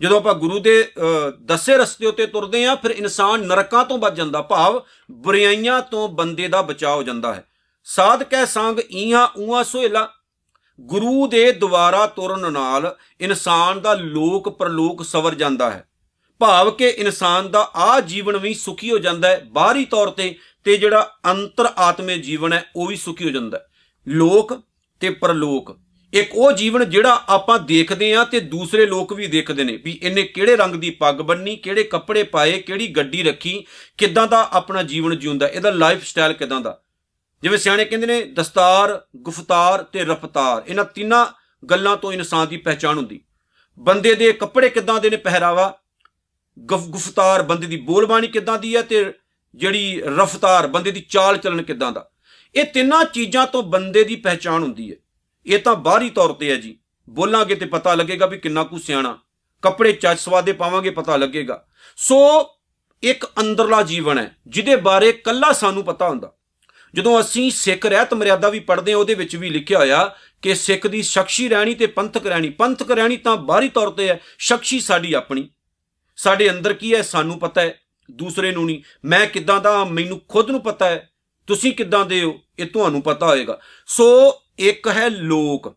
[0.00, 0.92] ਜਦੋਂ ਆਪਾਂ ਗੁਰੂ ਦੇ
[1.42, 6.48] ਦੱਸੇ ਰਸਤੇ ਉੱਤੇ ਤੁਰਦੇ ਆ ਫਿਰ ਇਨਸਾਨ ਨਰਕਾਂ ਤੋਂ ਬਚ ਜਾਂਦਾ। ਭਾਵ ਬੁਰਾਈਆਂ ਤੋਂ ਬੰਦੇ
[6.48, 7.44] ਦਾ ਬਚਾਅ ਹੋ ਜਾਂਦਾ ਹੈ।
[7.86, 10.08] ਸਾਧ ਕੈ ਸੰਗ ਈਹਾ ਊਆ ਸੋਹਿਲਾ।
[10.78, 15.84] ਗੁਰੂ ਦੇ ਦੁਆਰਾ ਤੁਰਨ ਨਾਲ ਇਨਸਾਨ ਦਾ ਲੋਕ ਪਰਲੋਕ ਸਵਰ ਜਾਂਦਾ ਹੈ।
[16.40, 20.34] ਭਾਵ ਕਿ ਇਨਸਾਨ ਦਾ ਆ ਜੀਵਨ ਵੀ ਸੁਖੀ ਹੋ ਜਾਂਦਾ ਹੈ, ਬਾਹਰੀ ਤੌਰ ਤੇ
[20.66, 23.66] ਤੇ ਜਿਹੜਾ ਅੰਤਰ ਆਤਮੇ ਜੀਵਨ ਹੈ, ਉਹ ਵੀ ਸੁਖੀ ਹੋ ਜਾਂਦਾ ਹੈ।
[24.06, 24.60] ਲੋਕ
[25.02, 25.76] ਤੇ ਪਰਲੋਕ,
[26.12, 30.22] ਇੱਕ ਉਹ ਜੀਵਨ ਜਿਹੜਾ ਆਪਾਂ ਦੇਖਦੇ ਆ ਤੇ ਦੂਸਰੇ ਲੋਕ ਵੀ ਦੇਖਦੇ ਨੇ ਵੀ ਇਹਨੇ
[30.22, 33.64] ਕਿਹੜੇ ਰੰਗ ਦੀ ਪੱਗ ਬੰਨੀ ਕਿਹੜੇ ਕੱਪੜੇ ਪਾਏ, ਕਿਹੜੀ ਗੱਡੀ ਰੱਖੀ,
[33.98, 36.80] ਕਿੱਦਾਂ ਦਾ ਆਪਣਾ ਜੀਵਨ ਜਿਉਂਦਾ, ਇਹਦਾ ਲਾਈਫ ਸਟਾਈਲ ਕਿਦਾਂ ਦਾ?
[37.42, 41.26] ਜਿਵੇਂ ਸਿਆਣੇ ਕਹਿੰਦੇ ਨੇ, ਦਸਤਾਰ, ਗੁਫਤਾਰ ਤੇ ਰਫਤਾਰ, ਇਹਨਾਂ ਤਿੰਨਾਂ
[41.66, 43.20] ਗੱਲਾਂ ਤੋਂ ਇਨਸਾਨ ਦੀ ਪਹਿਚਾਣ ਹੁੰਦੀ।
[43.78, 45.78] ਬੰਦੇ ਦੇ ਕੱਪੜੇ ਕਿੱਦਾਂ ਦੇ ਨੇ ਪਹਿਰਾਵਾ?
[46.58, 49.12] ਗੁਫਤਾਰ ਬੰਦੇ ਦੀ ਬੋਲਬਾਣੀ ਕਿਦਾਂ ਦੀ ਹੈ ਤੇ
[49.54, 52.10] ਜਿਹੜੀ ਰਫ਼ਤਾਰ ਬੰਦੇ ਦੀ ਚਾਲ ਚੱਲਣ ਕਿਦਾਂ ਦਾ?
[52.54, 54.96] ਇਹ ਤਿੰਨਾਂ ਚੀਜ਼ਾਂ ਤੋਂ ਬੰਦੇ ਦੀ ਪਹਿਚਾਣ ਹੁੰਦੀ ਹੈ।
[55.46, 56.78] ਇਹ ਤਾਂ ਬਾਹਰੀ ਤੌਰ ਤੇ ਹੈ ਜੀ।
[57.10, 59.18] ਬੋਲਾਂਗੇ ਤੇ ਪਤਾ ਲੱਗੇਗਾ ਵੀ ਕਿੰਨਾ ਕੁ ਸਿਆਣਾ।
[59.62, 61.66] ਕੱਪੜੇ ਚੱਜ ਸਵਾਦੇ ਪਾਵਾਂਗੇ, ਪਤਾ ਲੱਗੇਗਾ।
[61.96, 62.48] ਸੋ,
[63.02, 66.32] ਇੱਕ ਅੰਦਰਲਾ ਜੀਵਨ ਹੈ, ਜਿਹਦੇ ਬਾਰੇ ਕੱਲਾ ਸਾਨੂੰ ਪਤਾ ਹੁੰਦਾ।
[66.94, 70.86] ਜਦੋਂ ਅਸੀਂ ਸਿੱਖ ਰਹਿਤ ਮਰਿਆਦਾ ਵੀ ਪੜ੍ਹਦੇ ਹਾਂ, ਉਹਦੇ ਵਿੱਚ ਵੀ ਲਿਖਿਆ ਹੋਇਆ ਕਿ ਸਿੱਖ
[70.86, 75.12] ਦੀ ਸ਼ਖਸੀ ਰਹਿਣੀ ਤੇ ਪੰਥਕ ਰਹਿਣੀ। ਪੰਥਕ ਰਹਿਣੀ ਤਾਂ ਬਾਹਰੀ ਤੌਰ ਤੇ ਹੈ, ਸ਼ਖਸੀ ਸਾਡੀ
[75.12, 75.50] ਆਪਣੀ।
[76.18, 77.02] ਸਾਡੇ ਅੰਦਰ ਕੀ ਹੈ?
[77.02, 81.10] ਸਾਨੂੰ ਪਤਾ ਹੈ, ਦੂਸਰੇ ਨੂੰ ਨਹੀਂ। ਮੈਂ ਕਿੱਦਾਂ ਦਾ, ਮੈਨੂੰ ਖੁਦ ਨੂੰ ਪਤਾ ਹੈ।
[81.46, 82.40] ਤੁਸੀਂ ਕਿੱਦਾਂ ਦੇ ਹੋ?
[82.58, 85.76] ਇਹ ਤੁਹਾਨੂੰ ਪਤਾ ਹੋਏਗਾ। ਸੋ, ਇੱਕ ਹੈ ਲੋਕ,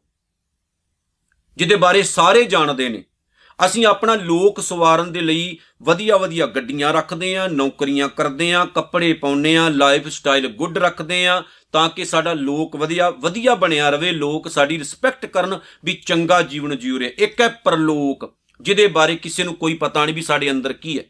[1.58, 3.04] ਜਿਹਦੇ ਬਾਰੇ ਸਾਰੇ ਜਾਣਦੇ ਨੇ।
[3.66, 9.14] ਅਸੀਂ ਆਪਣਾ ਲੋਕ ਸਵਾਰਨ ਦੇ ਲਈ ਵਧੀਆ ਵਧੀਆ ਗੱਡੀਆਂ ਰੱਖਦੇ ਆਂ ਨੌਕਰੀਆਂ ਕਰਦੇ ਆਂ ਕੱਪੜੇ
[9.14, 14.12] ਪਾਉਂਦੇ ਆਂ ਲਾਈਫ ਸਟਾਈਲ ਗੁੱਡ ਰੱਖਦੇ ਆਂ ਤਾਂ ਕਿ ਸਾਡਾ ਲੋਕ ਵਧੀਆ ਵਧੀਆ ਬਣਿਆ ਰਵੇ
[14.12, 19.44] ਲੋਕ ਸਾਡੀ ਰਿਸਪੈਕਟ ਕਰਨ ਵੀ ਚੰਗਾ ਜੀਵਨ ਜੀਉ ਰਹੇ। ਇੱਕ ਹੈ ਪਰਲੋਕ। ਜਿਹਦੇ ਬਾਰੇ ਕਿਸੇ
[19.44, 21.04] ਨੂੰ ਕੋਈ ਪਤਾ ਨਹੀਂ ਵੀ ਸਾਡੇ ਅੰਦਰ ਕੀ ਹੈ।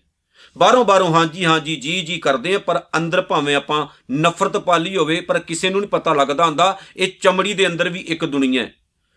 [0.58, 5.22] ਬਾਹਰੋਂ ਬਾਹਰੋਂ ਹਾਂਜੀ ਹਾਂਜੀ, ਜੀ ਜੀ ਕਰਦੇ ਆ, ਪਰ ਅੰਦਰ ਭਾਵੇਂ ਆਪਾਂ ਨਫ਼ਰਤ ਪਾਲੀ ਹੋਵੇ,
[5.22, 8.74] ਪਰ ਕਿਸੇ ਨੂੰ ਨਹੀਂ ਪਤਾ ਲੱਗਦਾ ਹੁੰਦਾ, ਇਹ ਚਮੜੀ ਦੇ ਅੰਦਰ ਵੀ ਇੱਕ ਦੁਨੀਆ ਹੈ।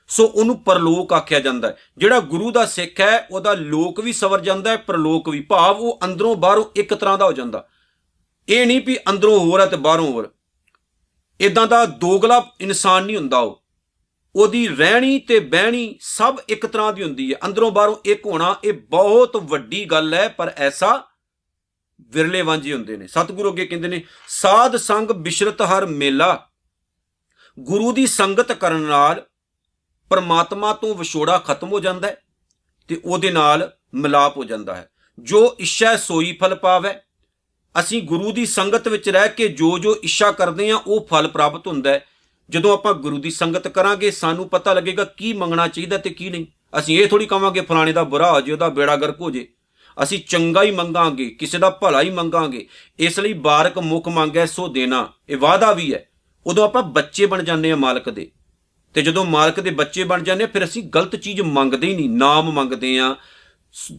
[0.09, 4.41] ਸੋ ਉਹਨੂੰ ਪਰਲੋਕ ਆਖਿਆ ਜਾਂਦਾ ਹੈ। ਜਿਹੜਾ ਗੁਰੂ ਦਾ ਸਿੱਖ ਹੈ, ਉਹਦਾ ਲੋਕ ਵੀ ਸਵਰ
[4.41, 7.69] ਜਾਂਦਾ ਹੈ, ਪਰਲੋਕ ਵੀ ਭਾਵ ਉਹ ਅੰਦਰੋਂ ਬਾਹਰੋਂ ਇੱਕ ਤਰ੍ਹਾਂ ਦਾ ਹੋ ਜਾਂਦਾ।
[8.49, 10.35] ਇਹ ਨਹੀਂ ਵੀ ਅੰਦਰੋਂ ਹੋਰ ਹੈ ਤੇ ਬਾਹਰੋਂ ਹੋਰ।
[11.41, 13.64] ਇਦਾਂ ਦਾ ਦੋਗਲਾ ਇਨਸਾਨ ਨਹੀਂ ਹੁੰਦਾ ਉਹ।
[14.37, 18.73] ਉਹਦੀ ਰਹਿਣੀ ਤੇ ਬਹਿਣੀ ਸਭ ਇੱਕ ਤਰ੍ਹਾਂ ਦੀ ਹੁੰਦੀ ਹੈ। ਅੰਦਰੋਂ ਬਾਹਰੋਂ ਇੱਕ ਹੋਣਾ ਇਹ
[18.73, 21.05] ਬਹੁਤ ਵੱਡੀ ਗੱਲ ਹੈ, ਪਰ ਐਸਾ
[22.01, 26.49] ਵਿਰਲੇ ਵਾਂਝੇ ਹੁੰਦੇ ਨੇ। ਸਤਿਗੁਰੂ ਅੱਗੇ ਕਹਿੰਦੇ ਨੇ, ਸਾਧ ਸੰਗ ਬਿਸ਼ਰਤ ਹਰ ਮੇਲਾ।
[27.61, 29.27] ਗੁਰੂ ਦੀ ਸੰਗਤ ਕਰਨ ਨਾਲ
[30.11, 32.21] ਪਰਮਾਤਮਾ ਤੋਂ ਵਿਛੋੜਾ ਖਤਮ ਹੋ ਜਾਂਦਾ ਹੈ
[32.89, 36.95] ਤੇ ਉਹਦੇ ਨਾਲ ਮਿਲਾਪ ਹੋ ਜਾਂਦਾ ਹੈ। ਜੋ ਇੱਛਾ ਸੋਈ ਫਲ ਪਾਵੇ।
[37.81, 41.67] ਅਸੀਂ ਗੁਰੂ ਦੀ ਸੰਗਤ ਵਿੱਚ ਰਹਿ ਕੇ ਜੋ ਜੋ ਇੱਛਾ ਕਰਦੇ ਆ ਉਹ ਫਲ ਪ੍ਰਾਪਤ
[41.67, 42.07] ਹੁੰਦਾ ਹੈ।
[42.51, 46.47] ਜਦੋਂ ਆਪਾਂ ਗੁਰੂ ਦੀ ਸੰਗਤ ਕਰਾਂਗੇ, ਸਾਨੂੰ ਪਤਾ ਲੱਗੇਗਾ ਕੀ ਮੰਗਣਾ ਚਾਹੀਦਾ ਤੇ ਕੀ ਨਹੀਂ।
[46.79, 49.49] ਅਸੀਂ ਇਹ ਥੋੜੀ ਕਵਾਂਗੇ, ਫਲਾਣੇ ਦਾ ਬੁਰਾ ਹੋ ਜੇ, ਉਹਦਾ ਬੇੜਾ ਗਰਕ ਹੋ ਜੇ।
[50.03, 52.67] ਅਸੀਂ ਚੰਗਾ ਹੀ ਮੰਗਾਂਗੇ, ਕਿਸੇ ਦਾ ਭਲਾ ਹੀ ਮੰਗਾਂਗੇ।
[52.99, 56.09] ਇਸ ਲਈ ਬਾਰਕ ਮੁਖ ਮੰਗੈ ਸੋ ਦੇਣਾ। ਇਹ ਵਾਦਾ ਵੀ ਹੈ।
[56.47, 58.31] ਉਦੋਂ ਆਪਾਂ ਬੱਚੇ ਬਣ ਜਾਂਦੇ ਆ ਮਾਲਕ ਦੇ।
[58.95, 62.53] ਤੇ ਜਦੋਂ ਮਾਲਕ ਦੇ ਬੱਚੇ ਬਣ ਜਾਂਦੇ ਫਿਰ ਅਸੀਂ ਗਲਤ ਚੀਜ਼ ਮੰਗਦੇ ਹੀ ਨਹੀਂ। ਨਾਮ
[62.53, 63.17] ਮੰਗਦੇ ਆ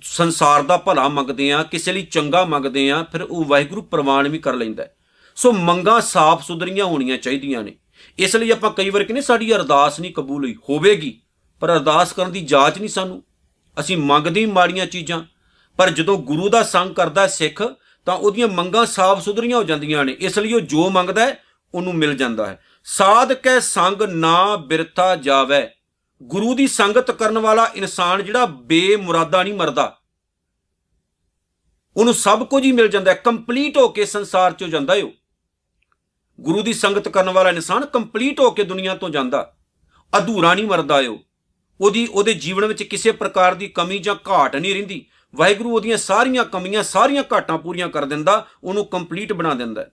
[0.03, 4.37] ਸੰਸਾਰ ਦਾ ਭਲਾ ਮੰਗਦੇ ਆ ਕਿਸੇ ਲਈ ਚੰਗਾ ਮੰਗਦੇ ਆ ਫਿਰ ਉਹ ਵਾਹਿਗੁਰੂ ਪ੍ਰਵਾਨ ਵੀ
[4.37, 4.87] ਕਰ ਲੈਂਦਾ
[5.35, 7.75] ਸੋ ਮੰਗਾ ਸਾਫ਼ ਸੁਧਰੀਆਂ ਹੋਣੀਆਂ ਚਾਹੀਦੀਆਂ ਨੇ।
[8.19, 11.21] ਇਸ ਲਈ ਆਪਾਂ ਕਈ ਵਾਰ ਕਹਿੰਦੇ ਸਾਡੀ ਅਰਦਾਸ ਨਹੀਂ ਕਬੂਲ ਹੋਈ, ਹੋਵੇਗੀ,
[11.59, 13.23] ਪਰ ਅਰਦਾਸ ਕਰਨ ਦੀ ਜਾਂਚ ਨਹੀਂ ਸਾਨੂੰ।
[13.79, 15.23] ਅਸੀਂ ਮੰਗਦੇ ਮਾੜੀਆਂ ਚੀਜ਼ਾਂ,
[15.77, 17.75] ਪਰ ਜਦੋਂ ਗੁਰੂ ਦਾ ਸੰਗ ਕਰਦਾ ਸਿੱਖ,
[18.05, 21.95] ਤਾਂ ਉਹਦੀਆਂ ਮੰਗਾਂ ਸਾਫ਼ ਸੁਧਰੀਆਂ ਹੋ ਜਾਂਦੀਆਂ ਨੇ। ਇਸ ਲਈ ਉਹ ਜੋ ਮੰਗਦਾ ਹੈ, ਉਹਨੂੰ
[21.95, 25.67] ਮਿਲ ਜਾਂਦਾ ਹੈ। ਸਾਧ ਕੈ ਸੰਗ ਨਾ ਬਿਰਥਾ ਜਾਵੇ।
[26.23, 29.99] ਗੁਰੂ ਦੀ ਸੰਗਤ ਕਰਨ ਵਾਲਾ ਇਨਸਾਨ ਜਿਹੜਾ ਬੇਮੁਰਾਦਾ ਨਹੀਂ ਮਰਦਾ।
[31.97, 35.11] ਉਹਨੂੰ ਸਭ ਕੁਝ ਹੀ ਮਿਲ ਜਾਂਦਾ ਹੈ, ਕੰਪਲੀਟ ਹੋ ਕੇ ਸੰਸਾਰ ਚੋਂ ਜਾਂਦਾ ਹੈ ਉਹ।
[36.39, 39.55] ਗੁਰੂ ਦੀ ਸੰਗਤ ਕਰਨ ਵਾਲਾ ਇਨਸਾਨ ਕੰਪਲੀਟ ਹੋ ਕੇ ਦੁਨੀਆ ਤੋਂ ਜਾਂਦਾ।
[40.17, 41.19] ਅਧੂਰਾ ਨਹੀਂ ਮਰਦਾ ਉਹ।
[41.81, 46.45] ਉਹਦੀ, ਉਹਦੇ ਜੀਵਨ ਵਿੱਚ ਕਿਸੇ ਪ੍ਰਕਾਰ ਦੀ ਕਮੀ ਜਾਂ ਘਾਟ ਨਹੀਂ ਰਹਿੰਦੀ। ਵਾਹਿਗੁਰੂ ਉਹਦੀਆਂ ਸਾਰੀਆਂ
[46.45, 49.85] ਕਮੀਆਂ, ਸਾਰੀਆਂ ਘਾਟਾਂ ਪੂਰੀਆਂ ਕਰ ਦਿੰਦਾ, ਉਹਨੂੰ ਕੰਪਲੀਟ ਬਣਾ ਦਿੰਦਾ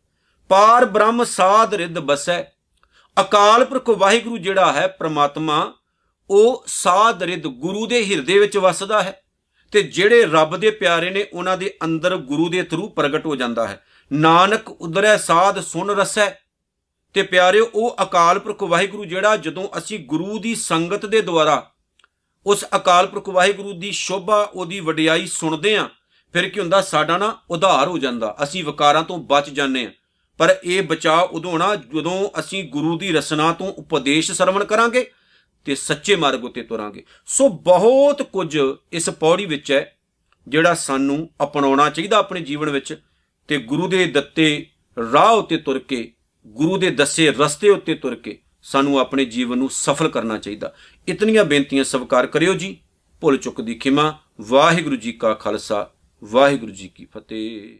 [0.48, 2.42] ਪਾਰ ਬ੍ਰਹਮ ਸਾਧ ਰਿੱਧ ਬਸੈ।
[3.20, 5.74] ਅਕਾਲ ਪੁਰਖ ਵਾਹਿਗੁਰੂ ਜਿਹੜਾ ਹੈ, ਪ੍ਰਮਾਤਮਾ,
[6.30, 9.22] ਉਹ ਸਾਧ ਰਿੱਧ ਗੁਰੂ ਦੇ ਹਿਰਦੇ ਵਿੱਚ ਵਸਦਾ ਹੈ।
[9.72, 13.68] ਤੇ ਜਿਹੜੇ ਰੱਬ ਦੇ ਪਿਆਰੇ ਨੇ, ਉਹਨਾਂ ਦੇ ਅੰਦਰ ਗੁਰੂ ਦੇ ਥਰੂ ਪ੍ਰਗਟ ਹੋ ਜਾਂਦਾ
[13.68, 16.30] ਹੈ। ਨਾਨਕ ਉਦਰੈ ਸਾਧ ਸੁਨ ਰਸੈ।
[17.14, 21.70] ਤੇ ਪਿਆਰਿਓ, ਉਹ ਅਕਾਲ ਪੁਰਖ ਵਾਹਿਗੁਰੂ ਜਿਹੜਾ ਜਦੋਂ ਅਸੀਂ ਗੁਰੂ ਦੀ ਸੰਗਤ ਦੇ ਦੁਆਰਾ
[22.46, 25.88] ਉਸ ਅਕਾਲ ਪੁਰਖ ਵਾਹਿਗੁਰੂ ਦੀ ਸ਼ੋਭਾ, ਉਹਦੀ ਵਡਿਆਈ ਸੁਣਦੇ ਆ
[26.34, 29.90] ਫਿਰ ਕੀ ਹੁੰਦਾ ਸਾਡਾ ਨਾ ਉਧਾਰ ਹੋ ਜਾਂਦਾ, ਅਸੀਂ ਵਿਕਾਰਾਂ ਤੋਂ ਬਚ ਜਾਂਦੇ ਆ
[30.40, 35.10] ਪਰ ਇਹ ਬਚਾ ਉਦੋਂ ਨਾ ਜਦੋਂ ਅਸੀਂ ਗੁਰੂ ਦੀ ਰਸਨਾ ਤੋਂ ਉਪਦੇਸ਼ ਸਰਵਣ ਕਰਾਂਗੇ
[35.66, 38.58] ਤੇ ਸੱਚੇ ਮਾਰਗ ਉਤੇ ਤੁਰਾਂਗੇ। ਸੋ ਬਹੁਤ ਕੁਝ
[38.92, 39.96] ਇਸ ਪੌੜੀ ਵਿੱਚ ਹੈ,
[40.48, 42.94] ਜਿਹੜਾ ਸਾਨੂੰ ਅਪਣਾਉਣਾ ਚਾਹੀਦਾ ਆਪਣੇ ਜੀਵਨ ਵਿੱਚ।
[43.48, 44.66] ਤੇ ਗੁਰੂ ਦੇ ਦਿੱਤੇ
[45.12, 46.12] ਰਾਹ ਉਤੇ ਤੁਰ ਕੇ,
[46.46, 50.74] ਗੁਰੂ ਦੇ ਦੱਸੇ ਰਸਤੇ ਉੱਤੇ ਤੁਰ ਕੇ ਸਾਨੂੰ ਆਪਣੇ ਜੀਵਨ ਨੂੰ ਸਫਲ ਕਰਨਾ ਚਾਹੀਦਾ।
[51.08, 52.76] ਇਤਨੀਆਂ ਬੇਨਤੀਆਂ ਸਵਾਰ ਕਰਿਓ ਜੀ।
[53.20, 55.90] ਭੁੱਲ ਚੁੱਕ ਦੀ ਖਿਮਾ। ਵਾਹਿਗੁਰੂ ਜੀ ਕਾ ਖਾਲਸਾ।
[56.24, 57.78] ਵਾਹਿਗੁਰੂ ਜੀ ਕੀ ਫਤਿਹ।